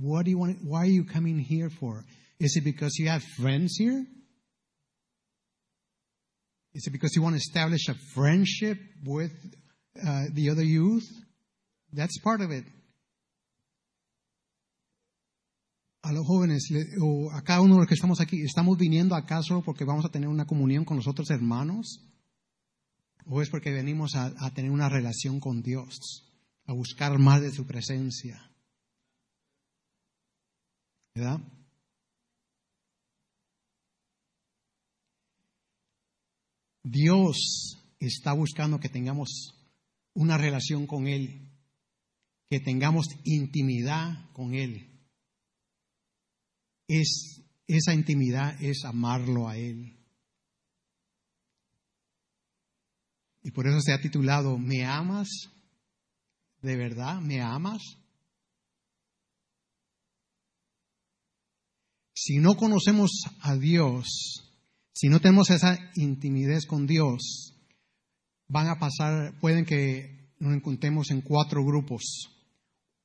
What 0.00 0.24
do 0.24 0.30
you 0.30 0.38
want? 0.38 0.58
Why 0.64 0.80
are 0.80 0.86
you 0.86 1.04
coming 1.04 1.38
here 1.38 1.70
for? 1.70 2.04
Is 2.38 2.56
it 2.56 2.64
because 2.64 2.96
you 2.98 3.08
have 3.08 3.22
friends 3.22 3.76
here? 3.76 4.06
Is 6.72 6.86
it 6.86 6.90
because 6.90 7.14
you 7.14 7.22
want 7.22 7.34
to 7.34 7.38
establish 7.38 7.88
a 7.88 7.94
friendship 8.14 8.78
with 9.04 9.32
uh, 9.96 10.24
the 10.32 10.50
other 10.50 10.62
youth? 10.62 11.06
That's 11.92 12.18
part 12.20 12.40
of 12.40 12.50
it. 12.50 12.64
a 16.02 16.12
los 16.12 16.26
jóvenes 16.26 16.64
o 17.00 17.30
a 17.30 17.42
cada 17.42 17.60
uno 17.60 17.74
de 17.74 17.80
los 17.80 17.86
que 17.86 17.94
estamos 17.94 18.20
aquí, 18.20 18.42
¿estamos 18.42 18.78
viniendo 18.78 19.14
acá 19.14 19.42
solo 19.42 19.62
porque 19.62 19.84
vamos 19.84 20.04
a 20.04 20.08
tener 20.08 20.28
una 20.28 20.46
comunión 20.46 20.84
con 20.84 20.96
los 20.96 21.06
otros 21.06 21.30
hermanos? 21.30 22.00
¿O 23.26 23.42
es 23.42 23.50
porque 23.50 23.70
venimos 23.70 24.14
a, 24.14 24.32
a 24.38 24.50
tener 24.52 24.70
una 24.70 24.88
relación 24.88 25.40
con 25.40 25.62
Dios, 25.62 26.24
a 26.66 26.72
buscar 26.72 27.18
más 27.18 27.42
de 27.42 27.52
su 27.52 27.66
presencia? 27.66 28.49
Dios 36.82 37.78
está 37.98 38.32
buscando 38.32 38.80
que 38.80 38.88
tengamos 38.88 39.54
una 40.14 40.38
relación 40.38 40.86
con 40.86 41.06
Él, 41.06 41.48
que 42.48 42.60
tengamos 42.60 43.06
intimidad 43.24 44.30
con 44.32 44.54
Él 44.54 44.90
es, 46.98 47.42
esa 47.66 47.94
intimidad 47.94 48.60
es 48.60 48.84
amarlo 48.84 49.48
a 49.48 49.56
Él. 49.56 49.96
Y 53.42 53.52
por 53.52 53.66
eso 53.66 53.80
se 53.80 53.92
ha 53.92 54.00
titulado, 54.00 54.58
¿me 54.58 54.84
amas? 54.84 55.28
¿De 56.60 56.76
verdad? 56.76 57.20
¿Me 57.20 57.40
amas? 57.40 57.80
Si 62.22 62.38
no 62.38 62.54
conocemos 62.54 63.10
a 63.40 63.56
Dios, 63.56 64.52
si 64.92 65.08
no 65.08 65.20
tenemos 65.20 65.48
esa 65.48 65.78
intimidad 65.94 66.60
con 66.68 66.86
Dios, 66.86 67.54
van 68.46 68.68
a 68.68 68.78
pasar, 68.78 69.40
pueden 69.40 69.64
que 69.64 70.34
nos 70.38 70.54
encontremos 70.54 71.10
en 71.10 71.22
cuatro 71.22 71.64
grupos. 71.64 72.02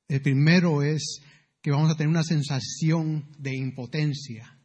El 0.06 0.20
primero 0.20 0.82
es 0.82 1.22
que 1.62 1.70
vamos 1.70 1.90
a 1.90 1.96
tener 1.96 2.10
una 2.10 2.24
sensación 2.24 3.32
de 3.38 3.56
impotencia, 3.56 4.60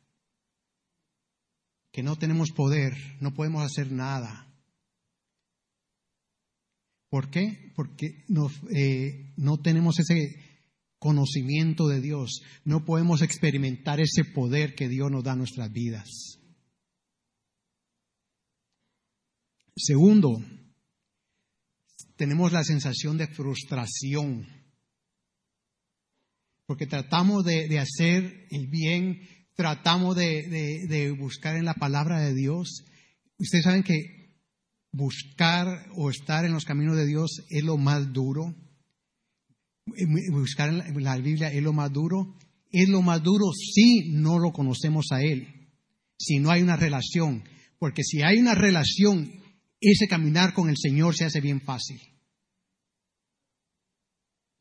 que 1.94 2.04
no 2.04 2.18
tenemos 2.18 2.52
poder, 2.52 2.94
no 3.22 3.34
podemos 3.34 3.64
hacer 3.64 3.90
nada. 3.90 4.54
¿Por 7.10 7.30
qué? 7.30 7.72
Porque 7.74 8.26
eh, 8.76 9.34
no 9.38 9.62
tenemos 9.62 9.98
ese 9.98 10.51
conocimiento 11.02 11.88
de 11.88 12.00
Dios, 12.00 12.44
no 12.64 12.86
podemos 12.86 13.24
experimentar 13.24 14.00
ese 14.00 14.24
poder 14.24 14.76
que 14.76 14.88
Dios 14.88 15.10
nos 15.10 15.24
da 15.24 15.32
en 15.32 15.40
nuestras 15.40 15.72
vidas. 15.72 16.38
Segundo, 19.76 20.38
tenemos 22.18 22.52
la 22.52 22.64
sensación 22.64 23.18
de 23.18 23.26
frustración 23.26 24.46
porque 26.68 26.86
tratamos 26.86 27.44
de, 27.44 27.80
hacer 27.80 28.48
el 28.52 28.68
bien, 28.68 29.28
tratamos 29.56 30.16
de, 30.16 31.16
buscar 31.20 31.56
en 31.56 31.66
la 31.66 31.74
palabra 31.74 32.22
de 32.22 32.36
Dios. 32.36 32.86
Ustedes 33.40 33.64
saben 33.64 33.82
que 33.82 34.38
buscar 34.94 35.88
o 35.98 36.12
estar 36.12 36.46
en 36.46 36.54
los 36.54 36.64
caminos 36.64 36.96
de 36.96 37.08
Dios 37.08 37.44
es 37.50 37.64
lo 37.64 37.78
más 37.78 38.14
duro. 38.14 38.56
Buscar 40.32 40.70
en 40.70 41.04
la 41.04 41.18
Biblia 41.18 41.52
es 41.52 41.62
lo 41.62 41.74
más 41.74 41.92
duro. 41.92 42.36
Es 42.72 42.88
lo 42.88 43.02
más 43.02 43.22
duro 43.22 43.52
si 43.54 44.12
no 44.12 44.40
lo 44.40 44.54
conocemos 44.54 45.08
a 45.12 45.22
Él, 45.22 45.70
si 46.18 46.40
no 46.40 46.52
hay 46.52 46.62
una 46.62 46.78
relación. 46.78 47.44
Porque 47.78 48.04
si 48.04 48.22
hay 48.22 48.38
una 48.40 48.56
relación, 48.56 49.30
ese 49.82 50.08
caminar 50.08 50.54
con 50.54 50.70
el 50.70 50.78
Señor 50.78 51.16
se 51.16 51.26
hace 51.26 51.42
bien 51.42 51.62
fácil. 51.62 52.00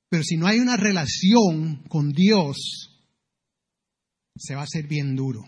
Pero 0.09 0.25
si 0.25 0.37
no 0.37 0.49
hay 0.49 0.59
una 0.59 0.77
relación 0.77 1.85
con 1.89 2.11
Dios, 2.11 3.01
se 4.37 4.55
va 4.55 4.63
a 4.63 4.65
hacer 4.65 4.89
bien 4.89 5.15
duro. 5.15 5.45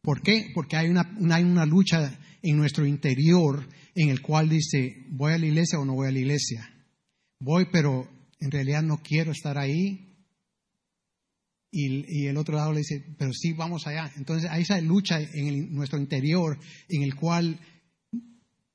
¿Por 0.00 0.22
qué? 0.22 0.50
Porque 0.54 0.76
hay 0.76 0.88
una, 0.88 1.14
hay 1.30 1.44
una 1.44 1.66
lucha 1.66 2.18
en 2.40 2.56
nuestro 2.56 2.86
interior 2.86 3.68
en 3.94 4.08
el 4.08 4.22
cual 4.22 4.48
dice, 4.48 5.04
voy 5.10 5.32
a 5.34 5.38
la 5.38 5.46
iglesia 5.46 5.78
o 5.78 5.84
no 5.84 5.94
voy 5.94 6.08
a 6.08 6.12
la 6.12 6.20
iglesia. 6.20 6.72
Voy, 7.40 7.66
pero 7.70 8.08
en 8.40 8.50
realidad 8.50 8.82
no 8.82 8.98
quiero 9.02 9.32
estar 9.32 9.58
ahí. 9.58 10.04
Y, 11.70 12.26
el 12.26 12.36
otro 12.38 12.56
lado 12.56 12.72
le 12.72 12.78
dice, 12.78 13.04
pero 13.18 13.32
sí, 13.32 13.52
vamos 13.52 13.86
allá. 13.86 14.10
Entonces 14.16 14.50
hay 14.50 14.62
esa 14.62 14.80
lucha 14.80 15.20
en 15.20 15.74
nuestro 15.74 15.98
interior 15.98 16.58
en 16.88 17.02
el 17.02 17.14
cual 17.14 17.60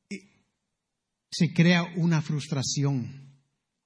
eh, 0.10 0.20
se 1.32 1.52
crea 1.54 1.84
una 1.96 2.22
frustración 2.22 3.24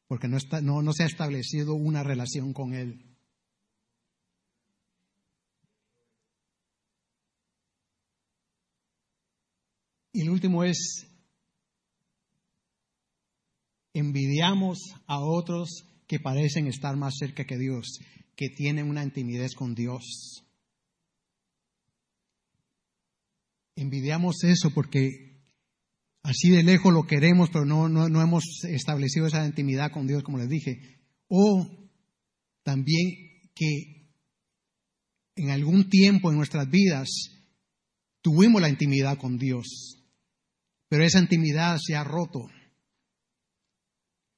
porque 0.07 0.27
no, 0.27 0.37
está, 0.37 0.61
no, 0.61 0.81
no 0.81 0.93
se 0.93 1.03
ha 1.03 1.07
establecido 1.07 1.73
una 1.73 2.03
relación 2.03 2.53
con 2.53 2.73
Él. 2.73 3.03
Y 10.13 10.21
el 10.21 10.29
último 10.29 10.63
es, 10.63 11.05
envidiamos 13.99 14.79
a 15.07 15.19
otros 15.19 15.85
que 16.07 16.19
parecen 16.19 16.67
estar 16.67 16.95
más 16.95 17.15
cerca 17.17 17.45
que 17.45 17.57
Dios, 17.57 17.99
que 18.35 18.49
tienen 18.49 18.87
una 18.89 19.03
intimidad 19.03 19.49
con 19.55 19.73
Dios. 19.73 20.43
Envidiamos 23.75 24.43
eso 24.43 24.69
porque 24.73 25.41
así 26.21 26.49
de 26.49 26.63
lejos 26.63 26.93
lo 26.93 27.07
queremos, 27.07 27.49
pero 27.49 27.65
no, 27.65 27.89
no, 27.89 28.21
hemos 28.21 28.43
establecido 28.65 29.27
esa 29.27 29.45
intimidad 29.45 29.91
con 29.91 30.07
Dios, 30.07 30.23
como 30.23 30.37
les 30.37 30.49
dije. 30.49 31.01
O 31.27 31.67
también 32.63 33.41
que 33.55 34.11
en 35.35 35.49
algún 35.49 35.89
tiempo 35.89 36.29
en 36.29 36.37
nuestras 36.37 36.69
vidas 36.69 37.09
tuvimos 38.21 38.61
la 38.61 38.69
intimidad 38.69 39.17
con 39.17 39.37
Dios, 39.37 40.03
pero 40.87 41.03
esa 41.03 41.19
intimidad 41.19 41.77
se 41.83 41.95
ha 41.95 42.03
roto. 42.03 42.47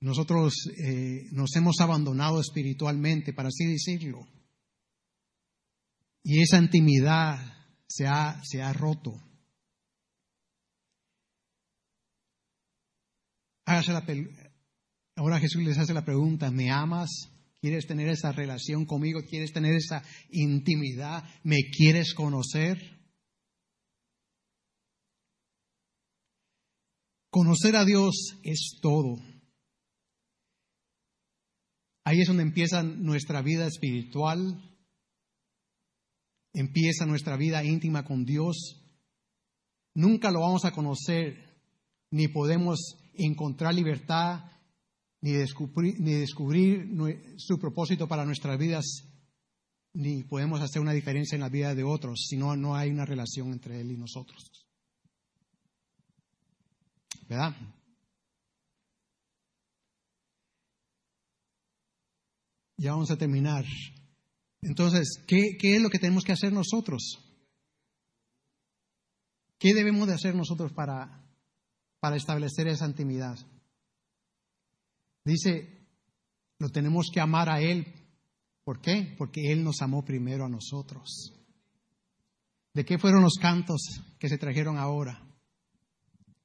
Nosotros 0.01 0.53
eh, 0.77 1.27
nos 1.31 1.55
hemos 1.55 1.79
abandonado 1.81 2.39
espiritualmente, 2.39 3.33
para 3.33 3.49
así 3.49 3.65
decirlo. 3.65 4.25
Y 6.23 6.41
esa 6.41 6.57
intimidad 6.57 7.37
se 7.87 8.07
ha, 8.07 8.41
se 8.43 8.61
ha 8.61 8.71
roto. 8.71 9.13
la, 13.65 14.05
ahora 15.15 15.39
Jesús 15.39 15.63
les 15.63 15.77
hace 15.77 15.93
la 15.93 16.05
pregunta, 16.05 16.49
¿me 16.49 16.71
amas? 16.71 17.09
¿Quieres 17.61 17.85
tener 17.85 18.07
esa 18.09 18.31
relación 18.31 18.85
conmigo? 18.85 19.21
¿Quieres 19.29 19.51
tener 19.51 19.75
esa 19.75 20.01
intimidad? 20.31 21.23
¿Me 21.43 21.57
quieres 21.71 22.13
conocer? 22.13 22.99
Conocer 27.29 27.75
a 27.75 27.85
Dios 27.85 28.15
es 28.43 28.79
todo. 28.81 29.17
Ahí 32.09 32.21
es 32.21 32.27
donde 32.27 32.41
empieza 32.41 32.81
nuestra 32.81 33.43
vida 33.43 33.67
espiritual, 33.67 34.59
empieza 36.53 37.05
nuestra 37.05 37.37
vida 37.37 37.63
íntima 37.63 38.03
con 38.03 38.25
Dios. 38.25 38.81
Nunca 39.93 40.31
lo 40.31 40.39
vamos 40.39 40.65
a 40.65 40.71
conocer, 40.71 41.37
ni 42.09 42.27
podemos 42.27 42.79
encontrar 43.13 43.75
libertad, 43.75 44.39
ni 45.21 45.33
descubrir, 45.33 45.99
ni 45.99 46.13
descubrir 46.13 46.89
su 47.37 47.59
propósito 47.59 48.07
para 48.07 48.25
nuestras 48.25 48.57
vidas, 48.57 48.85
ni 49.93 50.23
podemos 50.23 50.61
hacer 50.61 50.81
una 50.81 50.93
diferencia 50.93 51.35
en 51.35 51.41
la 51.41 51.49
vida 51.49 51.75
de 51.75 51.83
otros, 51.83 52.25
si 52.27 52.37
no, 52.37 52.55
no 52.55 52.75
hay 52.75 52.89
una 52.89 53.05
relación 53.05 53.51
entre 53.51 53.81
Él 53.81 53.91
y 53.91 53.97
nosotros. 53.97 54.65
¿Verdad? 57.27 57.55
Ya 62.79 62.93
vamos 62.93 63.11
a 63.11 63.17
terminar. 63.17 63.65
Entonces, 64.61 65.21
¿qué, 65.27 65.57
es 65.61 65.81
lo 65.81 65.89
que 65.89 65.99
tenemos 65.99 66.23
que 66.23 66.31
hacer 66.31 66.53
nosotros? 66.53 67.19
¿Qué 69.57 69.73
debemos 69.73 70.07
de 70.07 70.13
hacer 70.13 70.33
nosotros 70.33 70.71
para, 70.71 71.21
para 71.99 72.15
establecer 72.15 72.69
esa 72.69 72.87
intimidad? 72.87 73.37
Dice, 75.25 75.89
lo 76.57 76.69
tenemos 76.69 77.07
que 77.13 77.19
amar 77.19 77.49
a 77.49 77.59
Él. 77.59 77.85
¿Por 78.63 78.79
qué? 78.79 79.13
Porque 79.17 79.51
Él 79.51 79.61
nos 79.61 79.81
amó 79.81 80.05
primero 80.05 80.45
a 80.45 80.49
nosotros. 80.49 81.33
¿De 82.73 82.85
qué 82.85 82.97
fueron 82.97 83.23
los 83.23 83.35
cantos 83.41 83.81
que 84.17 84.29
se 84.29 84.37
trajeron 84.37 84.77
ahora? 84.77 85.21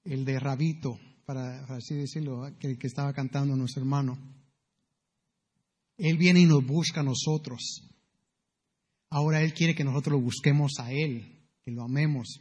El 0.02 0.24
de 0.24 0.40
Rabito, 0.40 0.98
para, 1.24 1.64
así 1.76 1.94
decirlo, 1.94 2.42
que, 2.58 2.76
que 2.76 2.88
estaba 2.88 3.12
cantando 3.12 3.54
nuestro 3.54 3.82
hermano. 3.82 4.18
Él 5.96 6.18
viene 6.18 6.40
y 6.40 6.46
nos 6.46 6.64
busca 6.64 7.00
a 7.00 7.04
nosotros. 7.04 7.88
Ahora 9.10 9.42
Él 9.42 9.54
quiere 9.54 9.74
que 9.74 9.84
nosotros 9.84 10.18
lo 10.18 10.24
busquemos 10.24 10.72
a 10.78 10.92
Él, 10.92 11.42
que 11.62 11.70
lo 11.70 11.84
amemos. 11.84 12.40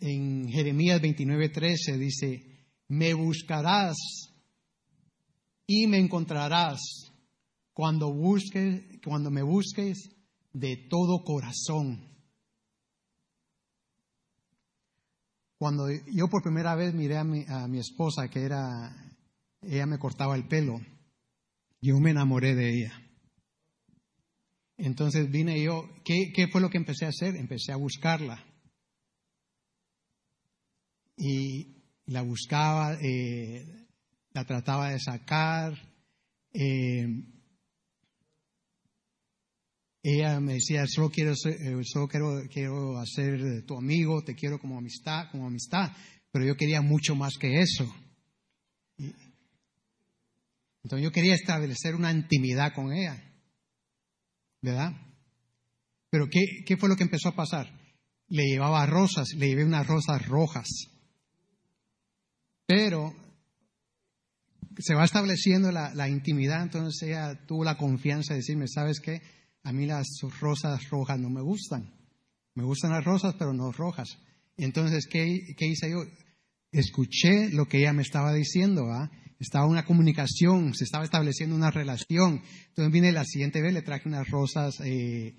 en 0.00 0.48
Jeremías 0.48 1.00
29:13 1.00 1.98
dice, 1.98 2.54
me 2.88 3.14
buscarás 3.14 3.96
y 5.66 5.86
me 5.86 5.98
encontrarás 5.98 6.80
cuando, 7.72 8.12
busques, 8.12 8.82
cuando 9.04 9.30
me 9.30 9.42
busques 9.42 10.10
de 10.52 10.76
todo 10.88 11.24
corazón. 11.24 12.13
Cuando 15.64 15.88
yo 16.12 16.28
por 16.28 16.42
primera 16.42 16.74
vez 16.74 16.92
miré 16.92 17.16
a 17.16 17.24
mi, 17.24 17.42
a 17.48 17.66
mi 17.68 17.78
esposa, 17.78 18.28
que 18.28 18.42
era, 18.42 18.94
ella 19.62 19.86
me 19.86 19.98
cortaba 19.98 20.36
el 20.36 20.46
pelo, 20.46 20.78
yo 21.80 21.98
me 22.00 22.10
enamoré 22.10 22.54
de 22.54 22.68
ella. 22.68 22.92
Entonces 24.76 25.30
vine 25.30 25.62
yo, 25.62 25.88
¿qué, 26.04 26.32
¿qué, 26.34 26.48
fue 26.48 26.60
lo 26.60 26.68
que 26.68 26.76
empecé 26.76 27.06
a 27.06 27.08
hacer? 27.08 27.34
Empecé 27.36 27.72
a 27.72 27.76
buscarla. 27.76 28.44
Y 31.16 31.82
la 32.04 32.20
buscaba, 32.20 32.98
eh, 33.00 33.64
la 34.34 34.44
trataba 34.44 34.90
de 34.90 35.00
sacar. 35.00 35.72
Eh, 36.52 37.06
ella 40.06 40.38
me 40.38 40.54
decía, 40.54 40.84
solo 40.86 41.08
quiero, 41.08 41.32
eh, 41.32 41.80
solo 41.84 42.08
quiero, 42.08 42.42
quiero 42.52 42.98
hacer 42.98 43.64
tu 43.64 43.74
amigo, 43.74 44.22
te 44.22 44.34
quiero 44.34 44.58
como 44.58 44.76
amistad, 44.76 45.30
como 45.30 45.46
amistad, 45.46 45.92
pero 46.30 46.44
yo 46.44 46.56
quería 46.56 46.82
mucho 46.82 47.14
más 47.14 47.32
que 47.40 47.58
eso. 47.58 47.90
entonces 48.98 51.02
yo 51.02 51.10
quería 51.10 51.34
establecer 51.34 51.94
una 51.94 52.12
intimidad 52.12 52.74
con 52.74 52.92
ella, 52.92 53.18
¿verdad? 54.60 54.92
Pero 56.10 56.28
¿qué, 56.30 56.64
¿qué, 56.66 56.76
fue 56.76 56.90
lo 56.90 56.96
que 56.96 57.04
empezó 57.04 57.30
a 57.30 57.36
pasar? 57.36 57.66
Le 58.28 58.44
llevaba 58.44 58.84
rosas, 58.84 59.28
le 59.38 59.48
llevé 59.48 59.64
unas 59.64 59.86
rosas 59.86 60.28
rojas. 60.28 60.68
Pero 62.66 63.16
se 64.78 64.94
va 64.94 65.06
estableciendo 65.06 65.72
la, 65.72 65.94
la 65.94 66.10
intimidad, 66.10 66.62
entonces 66.62 67.08
ella 67.08 67.46
tuvo 67.46 67.64
la 67.64 67.78
confianza 67.78 68.34
de 68.34 68.40
decirme, 68.40 68.68
¿sabes 68.68 69.00
qué? 69.00 69.22
A 69.64 69.72
mí 69.72 69.86
las 69.86 70.06
rosas 70.40 70.88
rojas 70.90 71.18
no 71.18 71.30
me 71.30 71.40
gustan. 71.40 71.90
Me 72.54 72.64
gustan 72.64 72.92
las 72.92 73.04
rosas, 73.04 73.34
pero 73.38 73.52
no 73.52 73.72
rojas. 73.72 74.18
Entonces, 74.56 75.06
¿qué, 75.06 75.24
hice 75.58 75.90
yo? 75.90 76.04
Escuché 76.70 77.50
lo 77.50 77.66
que 77.66 77.78
ella 77.78 77.92
me 77.92 78.02
estaba 78.02 78.32
diciendo. 78.34 78.92
¿ah? 78.92 79.10
Estaba 79.38 79.66
una 79.66 79.84
comunicación, 79.84 80.74
se 80.74 80.84
estaba 80.84 81.04
estableciendo 81.04 81.56
una 81.56 81.70
relación. 81.70 82.42
Entonces 82.68 82.92
vine 82.92 83.10
la 83.10 83.24
siguiente 83.24 83.62
vez, 83.62 83.72
le 83.72 83.82
traje 83.82 84.08
unas 84.08 84.28
rosas, 84.28 84.78
eh, 84.84 85.34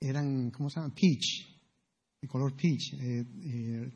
eran, 0.00 0.50
¿cómo 0.50 0.70
se 0.70 0.80
llama? 0.80 0.94
Peach, 0.94 1.46
de 2.20 2.28
color 2.28 2.56
peach. 2.56 2.94
Eh, 2.94 3.24
eh. 3.44 3.92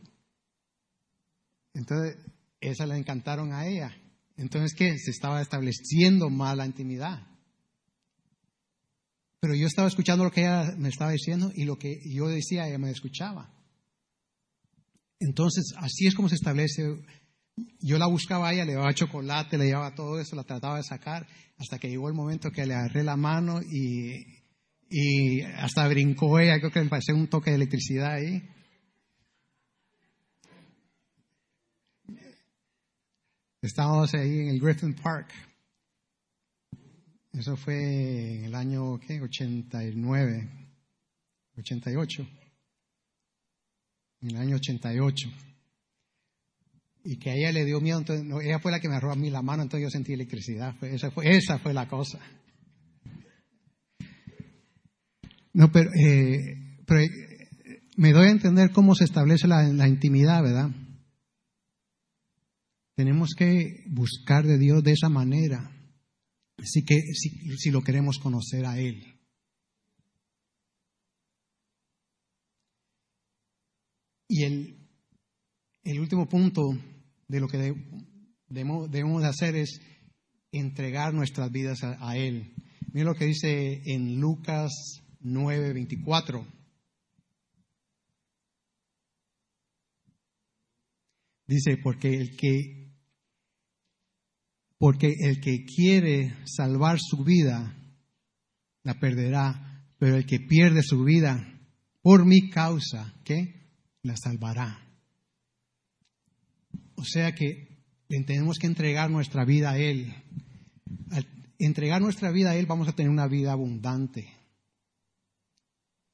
entonces, 1.75 2.17
esas 2.61 2.89
le 2.89 2.97
encantaron 2.97 3.53
a 3.53 3.67
ella. 3.67 3.91
Entonces, 4.37 4.75
¿qué? 4.75 4.99
Se 4.99 5.11
estaba 5.11 5.41
estableciendo 5.41 6.29
más 6.29 6.57
la 6.57 6.67
intimidad. 6.67 7.30
Pero 9.41 9.55
yo 9.55 9.67
estaba 9.67 9.89
escuchando 9.89 10.25
lo 10.25 10.31
que 10.31 10.43
ella 10.43 10.75
me 10.77 10.91
estaba 10.91 11.13
diciendo 11.13 11.51
y 11.55 11.65
lo 11.65 11.79
que 11.79 12.01
yo 12.05 12.29
decía, 12.29 12.69
ella 12.69 12.79
me 12.79 12.91
escuchaba. 12.91 13.51
Entonces, 15.19 15.73
así 15.79 16.07
es 16.07 16.15
como 16.15 16.29
se 16.29 16.35
establece. 16.35 16.83
Yo 17.81 17.99
la 17.99 18.07
buscaba 18.07 18.49
a 18.49 18.53
ella, 18.53 18.65
le 18.67 18.73
llevaba 18.73 18.95
chocolate, 18.95 19.57
le 19.57 19.67
llevaba 19.67 19.95
todo 19.95 20.21
eso, 20.21 20.37
la 20.37 20.45
trataba 20.45 20.77
de 20.77 20.83
sacar, 20.83 21.27
hasta 21.59 21.79
que 21.79 21.89
llegó 21.89 22.09
el 22.09 22.15
momento 22.15 22.51
que 22.51 22.67
le 22.67 22.75
agarré 22.75 23.03
la 23.03 23.17
mano 23.17 23.61
y, 23.63 24.27
y 24.91 25.43
hasta 25.43 25.89
brincó 25.89 26.39
ella, 26.39 26.59
creo 26.59 26.71
que 26.71 26.83
me 26.83 26.89
pareció 26.89 27.15
un 27.15 27.29
toque 27.29 27.51
de 27.51 27.57
electricidad 27.57 28.13
ahí. 28.13 28.43
Estábamos 33.63 34.15
ahí 34.15 34.39
en 34.39 34.49
el 34.49 34.61
Griffin 34.61 34.95
Park. 34.95 35.50
Eso 37.33 37.57
fue 37.57 38.35
en 38.35 38.45
el 38.45 38.55
año 38.55 38.99
¿qué? 38.99 39.21
89, 39.21 40.51
88. 41.59 42.29
En 44.23 44.31
el 44.31 44.37
año 44.37 44.57
88. 44.57 45.29
Y 47.05 47.17
que 47.17 47.31
a 47.31 47.35
ella 47.35 47.53
le 47.53 47.65
dio 47.65 47.81
miedo, 47.81 47.99
entonces 47.99 48.27
ella 48.45 48.59
fue 48.59 48.73
la 48.73 48.81
que 48.81 48.89
me 48.89 48.95
agarró 48.95 49.13
a 49.13 49.17
mí 49.17 49.31
la 49.31 49.43
mano, 49.43 49.63
entonces 49.63 49.87
yo 49.87 49.91
sentí 49.91 50.13
electricidad. 50.13 50.75
esa, 50.85 51.11
fue, 51.11 51.37
esa 51.37 51.59
fue 51.59 51.73
la 51.73 51.89
cosa. 51.89 52.19
No, 55.53 55.73
pero, 55.73 55.91
eh, 55.95 56.57
pero 56.87 57.01
eh, 57.01 57.09
me 57.97 58.13
doy 58.13 58.27
a 58.27 58.31
entender 58.31 58.71
cómo 58.73 58.95
se 58.95 59.05
establece 59.05 59.47
la, 59.47 59.63
la 59.63 59.89
intimidad, 59.89 60.43
¿verdad? 60.43 60.71
Tenemos 62.97 63.31
que 63.37 63.85
buscar 63.87 64.45
de 64.45 64.59
Dios 64.59 64.83
de 64.83 64.93
esa 64.93 65.09
manera 65.09 65.80
si, 66.65 66.85
que, 66.85 67.01
si, 67.15 67.71
lo 67.71 67.83
queremos 67.83 68.19
conocer 68.19 68.67
a 68.67 68.79
Él. 68.79 69.05
Y 74.29 74.45
el, 74.45 74.89
el 75.83 76.01
último 76.01 76.29
punto 76.29 76.71
de 77.27 77.41
lo 77.41 77.49
que 77.49 77.75
debemos, 78.49 79.25
hacer 79.25 79.57
es 79.57 79.81
entregar 80.53 81.15
nuestras 81.15 81.51
vidas 81.51 81.83
a, 81.83 82.17
Él. 82.17 82.55
Mira 82.93 83.07
lo 83.07 83.15
que 83.15 83.27
dice 83.27 83.83
en 83.87 84.21
Lucas 84.21 84.73
9:24. 85.23 86.47
Dice, 91.47 91.79
porque 91.83 92.15
el 92.15 92.37
que 92.37 92.80
porque 94.81 95.15
el 95.21 95.43
que 95.43 95.67
quiere 95.67 96.35
salvar 96.47 96.99
su 96.99 97.23
vida, 97.23 97.77
la 98.83 98.99
perderá, 98.99 99.85
pero 99.99 100.17
el 100.17 100.25
que 100.25 100.41
pierde 100.41 100.83
su 100.83 101.05
vida 101.05 101.61
por 102.01 102.25
mi 102.25 102.49
causa, 102.49 103.15
¿qué? 103.23 103.75
La 104.03 104.17
salvará. 104.17 104.89
O 106.95 107.05
sea 107.05 107.35
que 107.35 107.85
tenemos 108.09 108.59
que 108.59 108.69
entregar 108.69 109.11
nuestra 109.11 109.45
vida 109.45 109.73
a 109.73 109.79
Él. 109.79 110.15
entregar 111.59 112.01
nuestra 112.01 112.31
vida 112.31 112.53
a 112.53 112.57
Él, 112.57 112.65
vamos 112.65 112.89
a 112.89 112.93
tener 112.93 113.11
una 113.11 113.29
vida 113.29 113.53
abundante. 113.53 114.33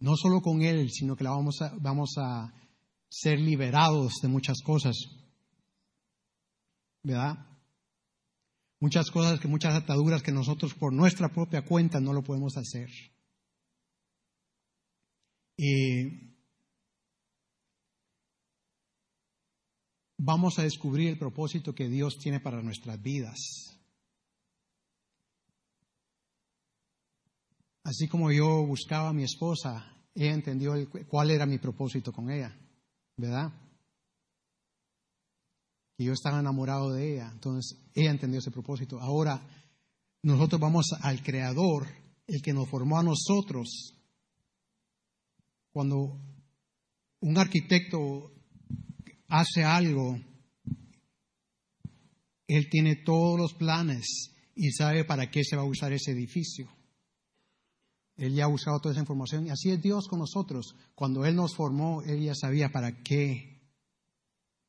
No 0.00 0.16
solo 0.16 0.40
con 0.40 0.62
Él, 0.62 0.90
sino 0.90 1.14
que 1.14 1.22
la 1.22 1.30
vamos 1.30 1.62
a, 1.62 1.72
vamos 1.80 2.16
a 2.18 2.52
ser 3.08 3.38
liberados 3.38 4.14
de 4.20 4.26
muchas 4.26 4.60
cosas. 4.64 4.96
¿Verdad? 7.04 7.55
Muchas 8.86 9.10
cosas, 9.10 9.40
que 9.40 9.48
muchas 9.48 9.74
ataduras 9.74 10.22
que 10.22 10.30
nosotros 10.30 10.72
por 10.74 10.92
nuestra 10.92 11.28
propia 11.28 11.64
cuenta 11.64 11.98
no 11.98 12.12
lo 12.12 12.22
podemos 12.22 12.56
hacer. 12.56 12.88
Y 15.56 16.36
vamos 20.16 20.60
a 20.60 20.62
descubrir 20.62 21.08
el 21.08 21.18
propósito 21.18 21.74
que 21.74 21.88
Dios 21.88 22.16
tiene 22.18 22.38
para 22.38 22.62
nuestras 22.62 23.02
vidas. 23.02 23.76
Así 27.82 28.06
como 28.06 28.30
yo 28.30 28.64
buscaba 28.68 29.08
a 29.08 29.12
mi 29.12 29.24
esposa, 29.24 29.96
ella 30.14 30.32
entendió 30.32 30.74
cuál 31.08 31.32
era 31.32 31.44
mi 31.44 31.58
propósito 31.58 32.12
con 32.12 32.30
ella, 32.30 32.56
¿verdad? 33.16 33.52
Y 35.98 36.04
yo 36.04 36.12
estaba 36.12 36.40
enamorado 36.40 36.92
de 36.92 37.14
ella, 37.14 37.30
entonces 37.32 37.78
ella 37.94 38.10
entendió 38.10 38.38
ese 38.38 38.50
propósito. 38.50 39.00
Ahora 39.00 39.46
nosotros 40.22 40.60
vamos 40.60 40.86
al 41.00 41.22
Creador, 41.22 41.86
el 42.26 42.42
que 42.42 42.52
nos 42.52 42.68
formó 42.68 42.98
a 42.98 43.02
nosotros. 43.02 43.94
Cuando 45.70 46.20
un 47.20 47.38
arquitecto 47.38 48.32
hace 49.28 49.64
algo, 49.64 50.18
él 52.46 52.68
tiene 52.70 52.96
todos 52.96 53.38
los 53.38 53.54
planes 53.54 54.32
y 54.54 54.70
sabe 54.72 55.04
para 55.04 55.30
qué 55.30 55.44
se 55.44 55.56
va 55.56 55.62
a 55.62 55.66
usar 55.66 55.92
ese 55.92 56.12
edificio. 56.12 56.68
Él 58.16 58.34
ya 58.34 58.44
ha 58.44 58.48
usado 58.48 58.80
toda 58.80 58.92
esa 58.92 59.02
información 59.02 59.46
y 59.46 59.50
así 59.50 59.70
es 59.70 59.82
Dios 59.82 60.08
con 60.08 60.20
nosotros. 60.20 60.74
Cuando 60.94 61.26
Él 61.26 61.36
nos 61.36 61.54
formó, 61.54 62.02
Él 62.02 62.22
ya 62.22 62.34
sabía 62.34 62.70
para 62.70 63.02
qué 63.02 63.55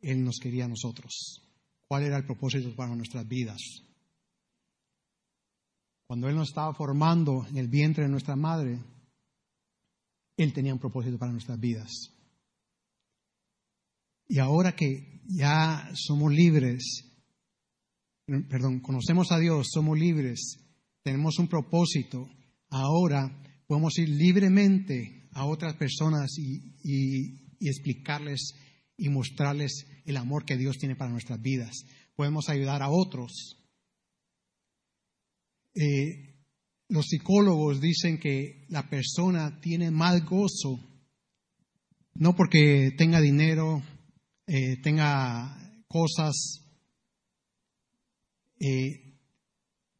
Él 0.10 0.24
nos 0.24 0.40
quería 0.40 0.66
a 0.66 0.70
nosotros, 0.70 1.42
cuál 1.88 2.04
era 2.04 2.18
el 2.18 2.26
propósito 2.26 2.74
para 2.76 2.96
nuestras 2.96 3.28
vidas. 3.28 3.62
Cuando 6.08 6.30
Él 6.30 6.36
nos 6.36 6.50
estaba 6.50 6.74
formando 6.74 7.46
en 7.48 7.58
el 7.58 7.68
vientre 7.68 8.06
de 8.06 8.10
nuestra 8.10 8.36
madre, 8.38 8.80
Él 10.38 10.54
tenía 10.54 10.74
un 10.74 10.80
propósito 10.80 11.18
para 11.18 11.34
nuestras 11.34 11.60
vidas. 11.60 11.92
Y 14.30 14.40
ahora 14.40 14.74
que 14.74 15.22
ya 15.28 15.90
somos 15.94 16.32
libres, 16.32 17.04
perdón, 18.50 18.80
conocemos 18.80 19.32
a 19.32 19.40
Dios, 19.40 19.68
somos 19.72 19.98
libres, 19.98 20.58
tenemos 21.04 21.38
un 21.40 21.48
propósito, 21.48 22.30
ahora 22.70 23.44
podemos 23.68 23.98
ir 23.98 24.08
libremente 24.08 25.30
a 25.34 25.46
otras 25.46 25.76
personas 25.76 26.38
y, 26.38 27.46
explicarles 27.60 28.54
y 28.98 29.10
mostrarles 29.10 29.86
el 30.08 30.16
amor 30.16 30.46
que 30.46 30.58
Dios 30.58 30.78
tiene 30.78 30.96
para 30.96 31.12
nuestras 31.12 31.42
vidas. 31.42 31.86
Podemos 32.16 32.48
ayudar 32.48 32.82
a 32.82 32.90
otros. 32.90 33.58
Eh, 35.76 36.34
los 36.88 37.06
psicólogos 37.08 37.82
dicen 37.82 38.18
que 38.18 38.66
la 38.70 38.90
persona 38.90 39.60
tiene 39.60 39.92
más 39.92 40.24
gozo, 40.24 40.80
no 42.14 42.36
porque 42.38 42.92
tenga 42.98 43.20
dinero, 43.20 43.84
eh, 44.48 44.78
tenga 44.82 45.84
cosas, 45.90 46.62
eh, 48.62 49.20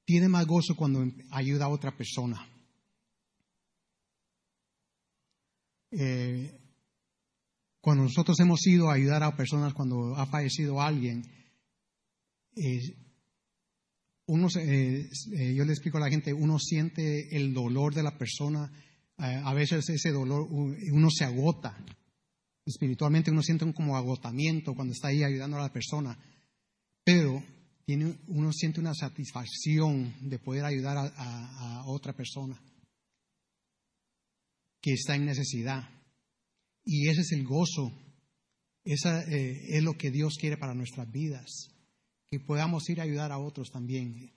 tiene 0.06 0.30
más 0.30 0.48
gozo 0.48 0.74
cuando 0.78 1.04
ayuda 1.32 1.66
a 1.66 1.70
otra 1.70 1.96
persona. 1.96 2.48
Cuando 7.88 8.04
nosotros 8.04 8.38
hemos 8.42 8.68
ido 8.68 8.90
a 8.90 8.96
ayudar 8.96 9.24
a 9.24 9.38
personas 9.38 9.74
cuando 9.74 10.14
ha 10.18 10.26
fallecido 10.26 10.82
alguien, 10.82 11.24
uno 14.26 14.50
yo 14.50 15.64
le 15.64 15.72
explico 15.72 15.96
a 15.96 16.02
la 16.02 16.10
gente, 16.10 16.34
uno 16.34 16.60
siente 16.60 17.34
el 17.34 17.54
dolor 17.54 17.94
de 17.94 18.04
la 18.04 18.18
persona, 18.18 18.70
a 19.16 19.54
veces 19.54 19.88
ese 19.88 20.12
dolor 20.12 20.50
uno 20.52 21.10
se 21.10 21.24
agota 21.24 21.78
espiritualmente 22.66 23.32
uno 23.32 23.42
siente 23.42 23.64
un 23.64 23.72
como 23.72 23.96
agotamiento 23.96 24.76
cuando 24.76 24.92
está 24.92 25.08
ahí 25.08 25.24
ayudando 25.24 25.56
a 25.56 25.62
la 25.62 25.72
persona, 25.72 26.20
pero 27.06 27.42
tiene, 27.86 28.18
uno 28.28 28.52
siente 28.52 28.82
una 28.82 28.94
satisfacción 28.94 30.14
de 30.30 30.40
poder 30.40 30.66
ayudar 30.66 30.98
a, 31.16 31.86
otra 31.86 32.12
persona 32.12 32.62
que 34.82 34.92
está 34.92 35.16
en 35.16 35.26
necesidad. 35.26 35.97
Y 36.90 37.10
ese 37.10 37.20
es 37.20 37.34
el 37.34 37.44
gozo, 37.44 37.92
esa 38.86 39.22
eh, 39.24 39.76
es 39.76 39.84
lo 39.84 39.98
que 39.98 40.10
Dios 40.10 40.38
quiere 40.40 40.56
para 40.56 40.74
nuestras 40.74 41.12
vidas, 41.12 41.68
que 42.32 42.40
podamos 42.40 42.90
ir 42.90 43.02
a 43.02 43.04
ayudar 43.04 43.34
a 43.34 43.40
otros 43.40 43.72
también, 43.72 44.32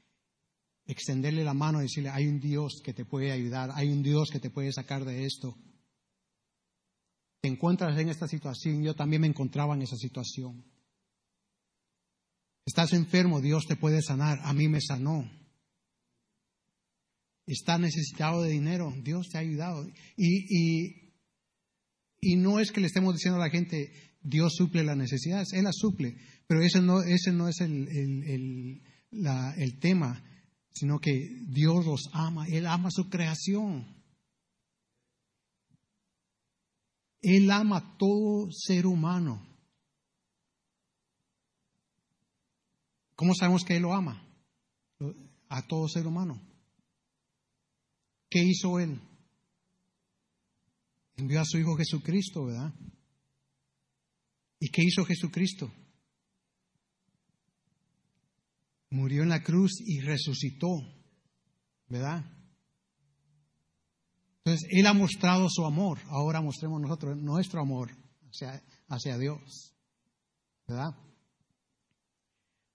extenderle 0.84 1.44
la 1.44 1.54
mano 1.54 1.78
y 1.78 1.82
decirle, 1.82 2.10
hay 2.10 2.26
un 2.26 2.40
Dios 2.40 2.82
que 2.84 2.92
te 2.92 3.04
puede 3.04 3.30
ayudar, 3.30 3.70
hay 3.74 3.90
un 3.90 4.02
Dios 4.02 4.30
que 4.32 4.40
te 4.40 4.50
puede 4.50 4.72
sacar 4.72 5.04
de 5.04 5.26
esto. 5.26 5.56
Te 7.40 7.48
encuentras 7.48 7.96
en 7.96 8.08
esta 8.08 8.26
situación, 8.26 8.82
yo 8.82 8.96
también 8.96 9.22
me 9.22 9.28
encontraba 9.28 9.76
en 9.76 9.82
esa 9.82 9.96
situación. 9.96 10.64
Estás 12.66 12.92
enfermo, 12.94 13.40
Dios 13.40 13.64
te 13.68 13.76
puede 13.76 14.02
sanar, 14.02 14.40
a 14.42 14.52
mí 14.52 14.66
me 14.66 14.80
sanó. 14.80 15.30
Estás 17.46 17.78
necesitado 17.78 18.42
de 18.42 18.50
dinero, 18.50 18.92
Dios 19.04 19.28
te 19.28 19.38
ha 19.38 19.40
ayudado. 19.40 19.86
Y, 20.16 20.96
y, 20.96 20.99
no 22.22 22.60
es 22.60 22.70
que 22.70 22.80
le 22.80 22.86
estemos 22.86 23.14
diciendo 23.14 23.40
a 23.40 23.46
la 23.46 23.50
gente, 23.50 23.92
Dios 24.22 24.54
suple 24.56 24.84
las 24.84 24.96
necesidades, 24.96 25.52
Él 25.52 25.64
las 25.64 25.76
suple, 25.76 26.16
pero 26.46 26.62
ese 26.62 26.82
no, 26.82 27.02
ese 27.02 27.32
no 27.32 27.48
es 27.48 27.60
el, 27.60 27.88
el, 27.88 28.82
el 29.56 29.78
tema, 29.78 30.22
sino 30.72 30.98
que 30.98 31.12
Dios 31.48 31.86
los 31.86 32.10
ama, 32.12 32.46
Él 32.48 32.66
ama 32.66 32.90
su 32.90 33.08
creación. 33.08 34.00
Él 37.22 37.50
ama 37.50 37.78
a 37.78 37.98
todo 37.98 38.50
ser 38.50 38.86
humano. 38.86 39.46
¿Cómo 43.14 43.34
sabemos 43.34 43.64
que 43.64 43.76
Él 43.76 43.82
lo 43.82 43.92
ama? 43.92 44.26
A 45.48 45.66
todo 45.66 45.88
ser 45.88 46.06
humano. 46.06 46.40
¿Qué 48.30 48.42
hizo 48.42 48.78
Él? 48.80 48.98
Envió 51.20 51.42
a 51.42 51.44
su 51.44 51.58
Hijo 51.58 51.76
Jesucristo, 51.76 52.46
¿verdad? 52.46 52.72
¿Y 54.58 54.70
qué 54.70 54.82
hizo 54.82 55.04
Jesucristo? 55.04 55.70
Murió 58.88 59.22
en 59.22 59.28
la 59.28 59.42
cruz 59.42 59.70
y 59.84 60.00
resucitó, 60.00 60.68
¿verdad? 61.88 62.24
Entonces, 64.38 64.66
Él 64.70 64.86
ha 64.86 64.94
mostrado 64.94 65.46
su 65.50 65.66
amor, 65.66 65.98
ahora 66.06 66.40
mostremos 66.40 66.80
nosotros 66.80 67.18
nuestro 67.18 67.60
amor 67.60 67.90
hacia, 68.88 69.18
Dios. 69.18 69.74
¿Verdad? 70.66 70.96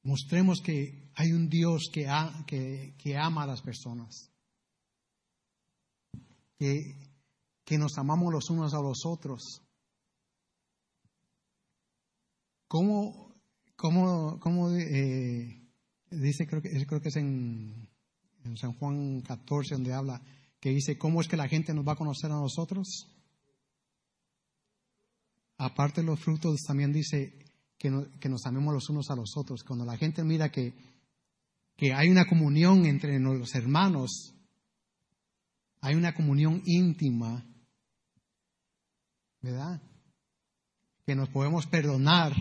Mostremos 0.04 0.62
que 0.62 1.10
hay 1.16 1.32
un 1.32 1.50
Dios 1.50 1.90
que, 1.92 2.06
que, 2.96 3.18
ama 3.18 3.44
a 3.44 3.48
las 3.48 3.64
personas, 3.64 4.32
que, 6.60 7.15
que, 7.66 7.78
nos 7.78 7.98
amamos 7.98 8.32
los 8.32 8.50
unos 8.50 8.74
a 8.74 8.82
los 8.82 9.06
otros. 9.06 9.62
¿Cómo, 12.68 13.36
cómo, 13.76 14.40
cómo 14.40 14.70
eh, 14.72 15.66
dice, 16.12 16.48
creo 16.48 16.62
que, 16.62 16.86
creo 16.86 17.02
que 17.02 17.10
es 17.10 17.16
en, 17.16 17.90
San 18.56 18.74
Juan 18.74 19.22
14, 19.22 19.76
donde 19.76 19.94
habla, 19.94 20.22
que 20.60 20.70
dice, 20.70 20.98
¿cómo 20.98 21.22
es 21.22 21.28
que 21.28 21.38
la 21.38 21.48
gente 21.48 21.74
nos 21.74 21.88
va 21.88 21.94
a 21.94 21.98
conocer 21.98 22.32
a 22.32 22.36
nosotros? 22.36 23.08
Aparte 25.58 26.02
de 26.02 26.08
los 26.08 26.20
frutos, 26.20 26.62
también 26.68 26.92
dice 26.92 27.34
que, 27.78 27.90
nos 27.90 28.46
amemos 28.46 28.74
los 28.74 28.90
unos 28.90 29.10
a 29.10 29.16
los 29.16 29.36
otros. 29.38 29.64
Cuando 29.64 29.86
la 29.86 29.98
gente 29.98 30.24
mira 30.24 30.50
que, 30.50 30.74
que 31.76 31.94
hay 31.94 32.10
una 32.10 32.26
comunión 32.26 32.86
entre 32.86 33.20
los 33.20 33.56
hermanos, 33.56 34.34
hay 35.82 35.96
una 35.96 36.14
comunión 36.14 36.62
íntima, 36.66 37.46
Que 41.06 41.16
nos 41.16 41.30
podemos 41.30 41.68
perdonar, 41.68 42.34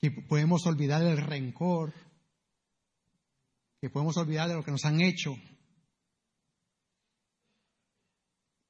que 0.00 0.10
podemos 0.10 0.66
olvidar 0.66 1.02
el 1.02 1.16
rencor, 1.16 1.94
que 3.80 3.90
podemos 3.90 4.16
olvidar 4.16 4.48
de 4.48 4.54
lo 4.54 4.62
que 4.62 4.70
nos 4.70 4.84
han 4.84 5.00
hecho. 5.00 5.34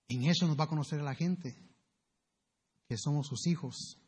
En 0.09 0.25
eso 0.25 0.47
nos 0.47 0.59
va 0.59 0.65
a 0.65 0.69
conocer 0.69 1.01
a 1.01 1.05
la 1.05 1.15
gente, 1.15 1.55
que 2.89 2.97
somos 2.97 3.27
sus 3.27 3.47
hijos. 3.47 3.99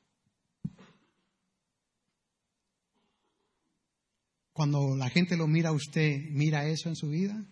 cuando 4.60 4.94
la 4.94 5.08
gente 5.08 5.38
lo 5.38 5.46
mira 5.46 5.70
a 5.70 5.72
usted, 5.72 6.20
mira 6.32 6.66
eso 6.66 6.90
en 6.90 6.94
su 6.94 7.08
vida? 7.08 7.46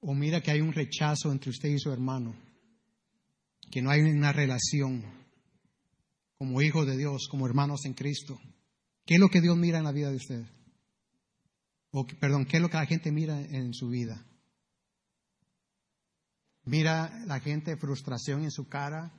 ¿O 0.00 0.14
mira 0.14 0.40
que 0.40 0.50
hay 0.50 0.60
un 0.60 0.72
rechazo 0.72 1.30
entre 1.30 1.50
usted 1.50 1.68
y 1.68 1.78
su 1.78 1.92
hermano? 1.92 2.34
Que 3.70 3.82
no 3.82 3.90
hay 3.90 4.00
una 4.00 4.32
relación 4.32 5.04
como 6.38 6.62
hijos 6.62 6.86
de 6.86 6.96
Dios, 6.96 7.28
como 7.30 7.46
hermanos 7.46 7.84
en 7.84 7.92
Cristo. 7.92 8.40
¿Qué 9.04 9.14
es 9.14 9.20
lo 9.20 9.28
que 9.28 9.42
Dios 9.42 9.56
mira 9.58 9.78
en 9.78 9.84
la 9.84 9.92
vida 9.92 10.10
de 10.10 10.16
usted? 10.16 10.44
O, 11.90 12.06
perdón, 12.06 12.46
¿qué 12.46 12.56
es 12.56 12.62
lo 12.62 12.70
que 12.70 12.78
la 12.78 12.86
gente 12.86 13.12
mira 13.12 13.40
en 13.40 13.74
su 13.74 13.88
vida? 13.88 14.24
Mira 16.64 17.24
la 17.26 17.40
gente 17.40 17.76
frustración 17.76 18.44
en 18.44 18.50
su 18.50 18.68
cara. 18.68 19.12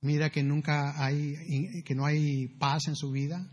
Mira 0.00 0.30
que 0.30 0.42
nunca 0.42 1.04
hay, 1.04 1.82
que 1.84 1.94
no 1.94 2.06
hay 2.06 2.48
paz 2.58 2.88
en 2.88 2.96
su 2.96 3.10
vida. 3.10 3.48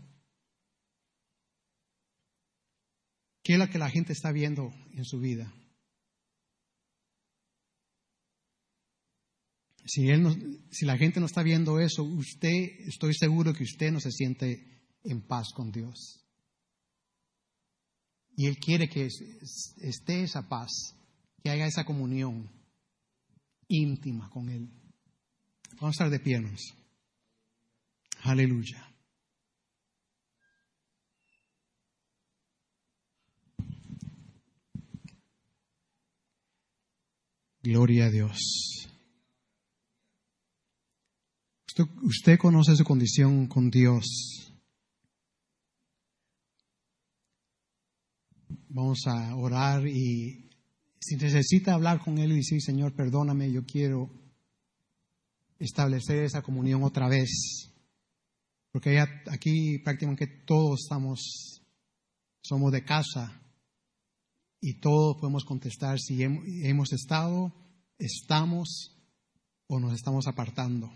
¿Qué 3.46 3.52
es 3.52 3.60
lo 3.60 3.70
que 3.70 3.78
la 3.78 3.88
gente 3.88 4.12
está 4.12 4.32
viendo 4.32 4.74
en 4.94 5.04
su 5.04 5.20
vida? 5.20 5.54
Si, 9.84 10.08
él 10.10 10.66
si 10.72 10.84
la 10.84 10.98
gente 10.98 11.20
no 11.20 11.26
está 11.26 11.44
viendo 11.44 11.78
eso, 11.78 12.02
usted, 12.02 12.50
estoy 12.88 13.14
seguro 13.14 13.54
que 13.54 13.62
usted 13.62 13.92
no 13.92 14.00
se 14.00 14.10
siente 14.10 14.82
en 15.04 15.24
paz 15.28 15.52
con 15.54 15.70
Dios. 15.70 16.26
Y 18.36 18.46
Él 18.46 18.58
quiere 18.58 18.88
que 18.88 19.06
esté 19.06 20.24
esa 20.24 20.48
paz, 20.48 20.96
que 21.44 21.50
haya 21.50 21.68
esa 21.68 21.84
comunión 21.84 22.50
íntima 23.68 24.28
con 24.28 24.48
Él. 24.48 24.68
Vamos 25.74 25.84
a 25.84 25.90
estar 25.90 26.10
de 26.10 26.18
piernas. 26.18 26.60
Aleluya. 28.22 28.95
Gloria 37.66 38.06
a 38.06 38.10
Dios. 38.10 38.38
Usted, 42.04 42.38
conoce 42.38 42.76
su 42.76 42.84
condición 42.84 43.48
con 43.48 43.70
Dios. 43.70 44.54
Vamos 48.68 49.00
a 49.08 49.34
orar 49.34 49.84
y 49.84 50.48
si 51.00 51.16
necesita 51.16 51.74
hablar 51.74 51.98
con 51.98 52.18
Él 52.18 52.30
y 52.30 52.36
decir, 52.36 52.62
Señor, 52.62 52.94
perdóname, 52.94 53.50
yo 53.50 53.64
quiero 53.66 54.12
establecer 55.58 56.22
esa 56.22 56.42
comunión 56.42 56.84
otra 56.84 57.08
vez. 57.08 57.72
Porque 58.70 59.00
aquí 59.00 59.80
prácticamente 59.80 60.28
todos 60.46 60.82
estamos, 60.84 61.64
somos 62.42 62.70
de 62.70 62.84
casa 62.84 63.42
y 64.60 64.80
todos 64.80 65.16
podemos 65.18 65.44
contestar 65.44 65.98
si 65.98 66.22
hemos 66.22 66.92
estado, 66.92 67.52
estamos 67.98 68.96
o 69.66 69.80
nos 69.80 69.94
estamos 69.94 70.26
apartando. 70.26 70.90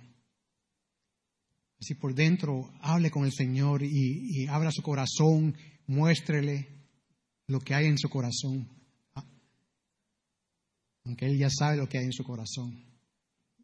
Así 1.81 1.95
por 1.95 2.15
dentro, 2.15 2.71
hable 2.81 3.11
con 3.11 3.25
el 3.25 3.33
Señor 3.33 3.83
y, 3.83 4.47
abra 4.49 4.71
su 4.71 4.83
corazón, 4.83 5.57
muéstrele 5.87 6.69
lo 7.47 7.61
que 7.61 7.75
hay 7.75 7.87
en 7.87 7.99
su 7.99 8.09
corazón. 8.09 8.69
Aunque 11.05 11.27
Él 11.27 11.39
ya 11.39 11.49
sabe 11.51 11.79
lo 11.79 11.89
que 11.89 11.99
hay 11.99 12.05
en 12.05 12.13
su 12.13 12.23
corazón. 12.23 12.85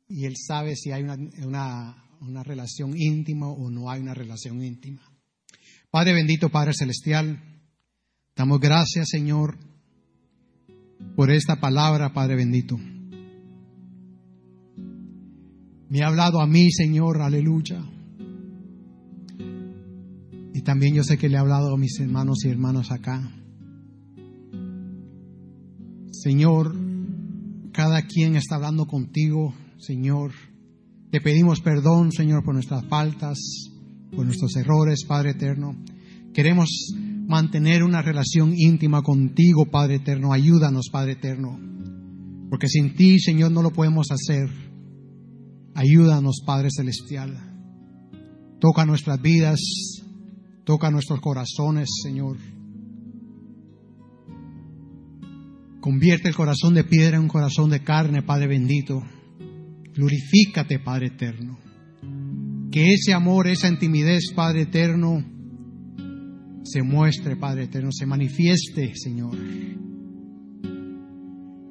Y 0.09 0.25
Él 0.25 0.35
sabe 0.37 0.77
si 0.77 0.93
hay 0.93 1.03
una 1.03 2.43
relación 2.43 2.95
íntima 2.97 3.49
o 3.49 3.71
no 3.71 3.91
hay 3.91 4.01
una 4.01 4.15
relación 4.15 4.63
íntima. 4.63 5.03
Padre 5.91 6.15
bendito, 6.15 6.49
Padre 6.49 6.73
celestial, 6.75 7.41
damos 8.35 8.61
gracias, 8.61 9.09
Señor, 9.11 9.59
por 11.17 11.31
esta 11.31 11.57
palabra, 11.57 12.13
Padre 12.13 12.37
bendito. 12.37 12.79
Me 15.89 16.03
ha 16.03 16.09
hablado 16.09 16.41
a 16.41 16.47
mí, 16.47 16.71
Señor, 16.71 17.23
aleluya. 17.23 17.83
Y 20.53 20.61
también 20.63 20.95
yo 20.95 21.03
sé 21.03 21.17
que 21.17 21.29
le 21.29 21.39
ha 21.39 21.41
hablado 21.41 21.75
a 21.75 21.79
mis 21.79 21.99
hermanos 22.01 22.45
y 22.45 22.49
hermanas 22.49 22.93
acá. 22.93 23.33
Señor, 26.11 26.75
cada 27.73 28.03
quien 28.03 28.37
está 28.37 28.57
hablando 28.57 28.87
contigo, 28.87 29.55
Señor. 29.79 30.33
Te 31.11 31.21
pedimos 31.21 31.61
perdón, 31.61 32.13
Señor, 32.13 32.45
por 32.45 32.55
nuestras 32.55 32.85
faltas, 32.89 33.39
por 34.15 34.27
nuestros 34.27 34.55
errores, 34.57 35.05
Padre 35.07 35.31
eterno. 35.31 35.77
Queremos 36.35 36.69
mantener 37.27 37.83
una 37.83 38.03
relación 38.03 38.53
íntima 38.57 39.03
contigo, 39.03 39.67
Padre 39.67 39.97
eterno. 39.97 40.33
Ayúdanos, 40.33 40.89
Padre 40.91 41.13
eterno. 41.13 41.59
Porque 42.49 42.69
sin 42.69 42.95
ti, 42.95 43.19
Señor, 43.19 43.51
no 43.51 43.63
lo 43.63 43.73
podemos 43.73 44.11
hacer. 44.11 44.49
Ayúdanos, 45.75 46.41
Padre 46.47 46.69
celestial. 46.71 47.37
Toca 48.61 48.87
nuestras 48.87 49.21
vidas, 49.21 49.61
toca 50.65 50.91
nuestros 50.91 51.21
corazones, 51.21 51.89
Señor. 52.03 52.39
Convierte 55.81 56.29
el 56.29 56.35
corazón 56.35 56.75
de 56.75 56.85
piedra 56.85 57.17
en 57.17 57.25
un 57.25 57.29
corazón 57.29 57.71
de 57.71 57.83
carne, 57.83 58.23
Padre 58.23 58.47
bendito. 58.47 59.03
Glorifícate, 59.95 60.79
Padre 60.79 61.09
eterno. 61.09 61.59
Que 62.71 62.95
ese 62.95 63.13
amor, 63.13 63.47
esa 63.47 63.69
intimidad, 63.69 64.19
Padre 64.35 64.63
eterno, 64.63 65.25
se 66.67 66.83
muestre, 66.83 67.37
Padre 67.37 67.65
eterno, 67.65 67.91
se 67.93 68.07
manifieste, 68.07 68.95
Señor. 68.95 69.37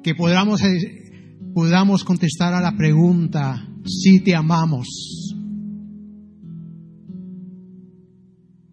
Que 0.02 0.14
podamos, 0.14 0.62
eh, 0.62 1.38
podamos 1.54 2.04
contestar 2.04 2.54
a 2.54 2.60
la 2.60 2.76
pregunta, 2.76 3.68
si 3.84 4.20
te 4.20 4.34
amamos. 4.34 4.86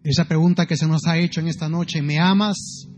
Esa 0.02 0.26
pregunta 0.26 0.66
que 0.66 0.76
se 0.76 0.86
nos 0.86 1.06
ha 1.06 1.18
hecho 1.18 1.40
en 1.40 1.48
esta 1.48 1.68
noche, 1.68 2.02
¿me 2.02 2.18
amas? 2.18 2.88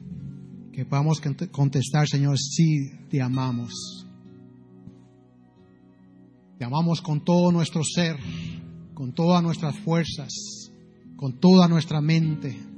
Que 0.72 0.84
podamos 0.84 1.20
contestar, 1.50 2.08
Señor, 2.08 2.38
sí 2.38 2.90
te 3.08 3.22
amamos. 3.22 4.06
Te 6.58 6.64
amamos 6.64 7.00
con 7.02 7.24
todo 7.24 7.52
nuestro 7.52 7.82
ser, 7.84 8.16
con 8.94 9.12
todas 9.12 9.42
nuestras 9.42 9.76
fuerzas, 9.78 10.32
con 11.16 11.38
toda 11.38 11.68
nuestra 11.68 12.00
mente 12.00 12.75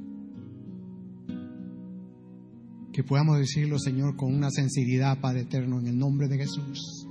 que 2.98 3.04
podamos 3.04 3.38
decirlo, 3.38 3.78
Señor, 3.78 4.16
con 4.16 4.34
una 4.34 4.50
sensibilidad, 4.50 5.20
Padre 5.20 5.42
eterno, 5.42 5.78
en 5.78 5.86
el 5.86 5.96
nombre 5.96 6.26
de 6.26 6.36
Jesús. 6.36 7.06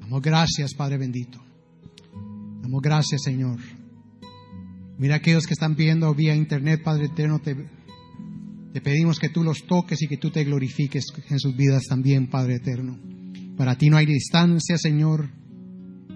Damos 0.00 0.22
gracias, 0.22 0.72
Padre 0.72 0.96
bendito. 0.96 1.44
Damos 2.62 2.80
gracias, 2.80 3.20
Señor. 3.22 3.60
Mira 4.96 5.16
aquellos 5.16 5.46
que 5.46 5.52
están 5.52 5.76
viendo 5.76 6.14
vía 6.14 6.34
internet, 6.34 6.82
Padre 6.82 7.08
eterno, 7.08 7.38
te, 7.38 7.54
te 8.72 8.80
pedimos 8.80 9.18
que 9.18 9.28
tú 9.28 9.44
los 9.44 9.66
toques 9.66 10.00
y 10.00 10.08
que 10.08 10.16
tú 10.16 10.30
te 10.30 10.42
glorifiques 10.42 11.04
en 11.28 11.38
sus 11.38 11.54
vidas 11.54 11.82
también, 11.86 12.30
Padre 12.30 12.54
eterno. 12.54 12.98
Para 13.58 13.76
ti 13.76 13.90
no 13.90 13.98
hay 13.98 14.06
distancia, 14.06 14.78
Señor, 14.78 15.28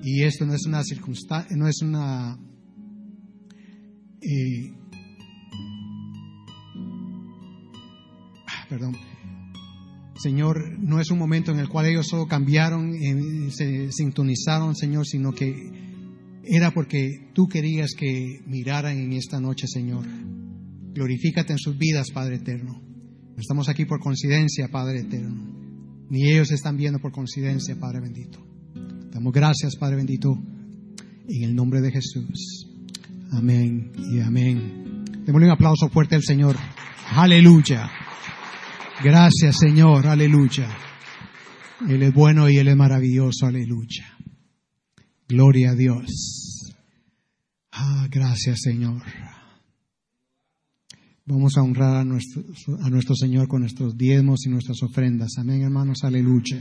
y 0.02 0.22
esto 0.22 0.46
no 0.46 0.54
es 0.54 0.64
una 0.64 0.82
circunstancia, 0.82 1.54
no 1.58 1.68
es 1.68 1.82
una 1.82 2.38
eh, 4.22 4.72
perdón. 8.68 8.96
Señor, 10.18 10.78
no 10.78 11.00
es 11.00 11.10
un 11.10 11.18
momento 11.18 11.52
en 11.52 11.60
el 11.60 11.68
cual 11.68 11.86
ellos 11.86 12.08
solo 12.08 12.26
cambiaron, 12.26 12.92
y 12.94 13.50
se 13.52 13.92
sintonizaron, 13.92 14.74
Señor, 14.74 15.06
sino 15.06 15.32
que 15.32 15.70
era 16.44 16.72
porque 16.72 17.30
tú 17.34 17.46
querías 17.46 17.92
que 17.96 18.40
miraran 18.46 18.98
en 18.98 19.12
esta 19.12 19.38
noche, 19.40 19.66
Señor. 19.68 20.04
Glorifícate 20.92 21.52
en 21.52 21.58
sus 21.58 21.78
vidas, 21.78 22.10
Padre 22.10 22.36
eterno. 22.36 22.80
No 22.82 23.40
estamos 23.40 23.68
aquí 23.68 23.84
por 23.84 24.00
coincidencia, 24.00 24.68
Padre 24.68 25.00
eterno. 25.00 25.58
Ni 26.10 26.28
ellos 26.28 26.50
están 26.50 26.76
viendo 26.76 26.98
por 26.98 27.12
coincidencia, 27.12 27.78
Padre 27.78 28.00
bendito. 28.00 28.44
Damos 29.12 29.32
gracias, 29.32 29.76
Padre 29.76 29.96
bendito, 29.96 30.36
en 31.28 31.42
el 31.44 31.54
nombre 31.54 31.80
de 31.80 31.92
Jesús. 31.92 32.66
Amén 33.30 33.92
y 34.10 34.20
amén. 34.20 35.04
Démosle 35.24 35.46
un 35.46 35.52
aplauso 35.52 35.88
fuerte 35.90 36.16
al 36.16 36.22
Señor. 36.22 36.56
Aleluya. 37.10 37.90
Gracias, 39.02 39.58
Señor. 39.58 40.06
Aleluya. 40.06 40.68
Él 41.88 42.02
es 42.02 42.12
bueno 42.12 42.48
y 42.48 42.56
Él 42.56 42.68
es 42.68 42.76
maravilloso. 42.76 43.46
Aleluya. 43.46 44.16
Gloria 45.28 45.70
a 45.70 45.74
Dios. 45.74 46.74
Ah, 47.70 48.08
gracias, 48.10 48.60
Señor. 48.62 49.02
Vamos 51.24 51.56
a 51.56 51.62
honrar 51.62 51.96
a 51.96 52.04
nuestro, 52.04 52.42
a 52.82 52.90
nuestro 52.90 53.14
Señor 53.14 53.46
con 53.46 53.60
nuestros 53.60 53.96
diezmos 53.96 54.46
y 54.46 54.48
nuestras 54.48 54.82
ofrendas. 54.82 55.32
Amén, 55.38 55.62
hermanos. 55.62 55.98
Aleluya. 56.02 56.60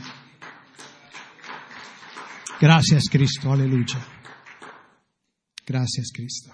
Gracias, 2.62 3.06
Cristo. 3.10 3.52
Aleluya. 3.52 4.06
Gracias, 5.66 6.12
Cristo. 6.14 6.52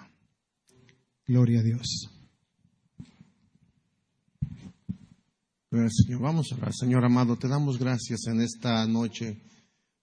Gloria 1.26 1.60
a 1.60 1.64
Dios. 1.64 2.23
Señor. 5.74 6.22
Vamos 6.22 6.52
a 6.52 6.56
orar. 6.56 6.72
Señor 6.72 7.04
amado, 7.04 7.36
te 7.36 7.48
damos 7.48 7.80
gracias 7.80 8.28
en 8.28 8.42
esta 8.42 8.86
noche 8.86 9.42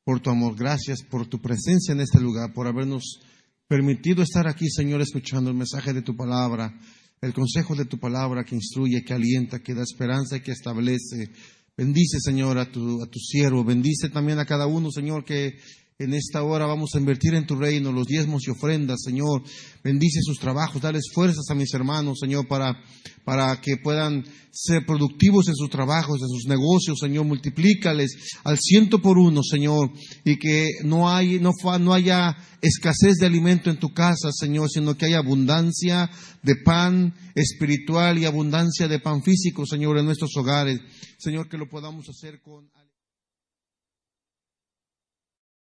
por 0.05 0.19
tu 0.19 0.31
amor. 0.31 0.57
Gracias 0.57 1.03
por 1.03 1.29
tu 1.29 1.41
presencia 1.41 1.93
en 1.93 2.01
este 2.01 2.19
lugar, 2.19 2.53
por 2.53 2.67
habernos 2.67 3.21
permitido 3.69 4.25
estar 4.25 4.49
aquí, 4.49 4.69
Señor, 4.69 5.01
escuchando 5.01 5.49
el 5.49 5.57
mensaje 5.57 5.93
de 5.93 6.03
tu 6.03 6.17
palabra, 6.17 6.77
el 7.21 7.33
consejo 7.33 7.77
de 7.77 7.85
tu 7.85 8.01
palabra 8.01 8.43
que 8.43 8.57
instruye, 8.57 9.05
que 9.05 9.15
alienta, 9.15 9.61
que 9.61 9.75
da 9.75 9.85
esperanza 9.85 10.39
y 10.39 10.41
que 10.41 10.51
establece. 10.51 11.31
Bendice, 11.77 12.19
Señor, 12.19 12.59
a 12.59 12.71
tu, 12.71 13.01
a 13.01 13.07
tu 13.07 13.21
siervo. 13.21 13.63
Bendice 13.63 14.09
también 14.09 14.41
a 14.41 14.47
cada 14.47 14.67
uno, 14.67 14.91
Señor, 14.91 15.25
que 15.25 15.57
en 16.01 16.15
esta 16.15 16.43
hora 16.43 16.65
vamos 16.65 16.95
a 16.95 16.99
invertir 16.99 17.35
en 17.35 17.47
tu 17.47 17.57
reino 17.57 17.93
los 17.93 18.07
diezmos 18.07 18.49
y 18.49 18.51
ofrendas, 18.51 19.03
Señor. 19.05 19.43
Bendice 19.85 20.21
sus 20.23 20.39
trabajos, 20.39 20.81
dales 20.81 21.11
fuerzas 21.13 21.45
a 21.51 21.55
mis 21.55 21.75
hermanos, 21.75 22.21
Señor, 22.21 22.49
para, 22.49 22.75
para 23.23 23.61
que 23.61 23.77
puedan 23.77 24.25
ser 24.51 24.87
productivos 24.87 25.49
en 25.49 25.55
sus 25.55 25.69
trabajos, 25.69 26.23
en 26.23 26.29
sus 26.29 26.47
negocios, 26.47 27.01
Señor. 27.01 27.27
Multiplícales 27.27 28.17
al 28.45 28.59
ciento 28.59 29.03
por 29.03 29.19
uno, 29.19 29.43
Señor, 29.43 29.91
y 30.25 30.39
que 30.39 30.69
no, 30.85 31.11
hay, 31.11 31.39
no, 31.39 31.51
no 31.79 31.93
haya 31.93 32.35
escasez 32.63 33.17
de 33.19 33.27
alimento 33.27 33.69
en 33.69 33.79
tu 33.79 33.93
casa, 33.93 34.33
Señor, 34.33 34.71
sino 34.71 34.97
que 34.97 35.05
haya 35.05 35.19
abundancia 35.19 36.11
de 36.43 36.57
pan 36.65 37.13
espiritual 37.35 38.19
y 38.19 38.25
abundancia 38.25 38.89
de 38.89 39.01
pan 39.01 39.23
físico, 39.23 39.67
Señor, 39.67 39.99
en 39.99 40.07
nuestros 40.07 40.35
hogares. 40.39 40.81
Señor, 41.19 41.51
que 41.51 41.59
lo 41.59 41.69
podamos 41.69 42.09
hacer 42.09 42.41
con 42.41 42.71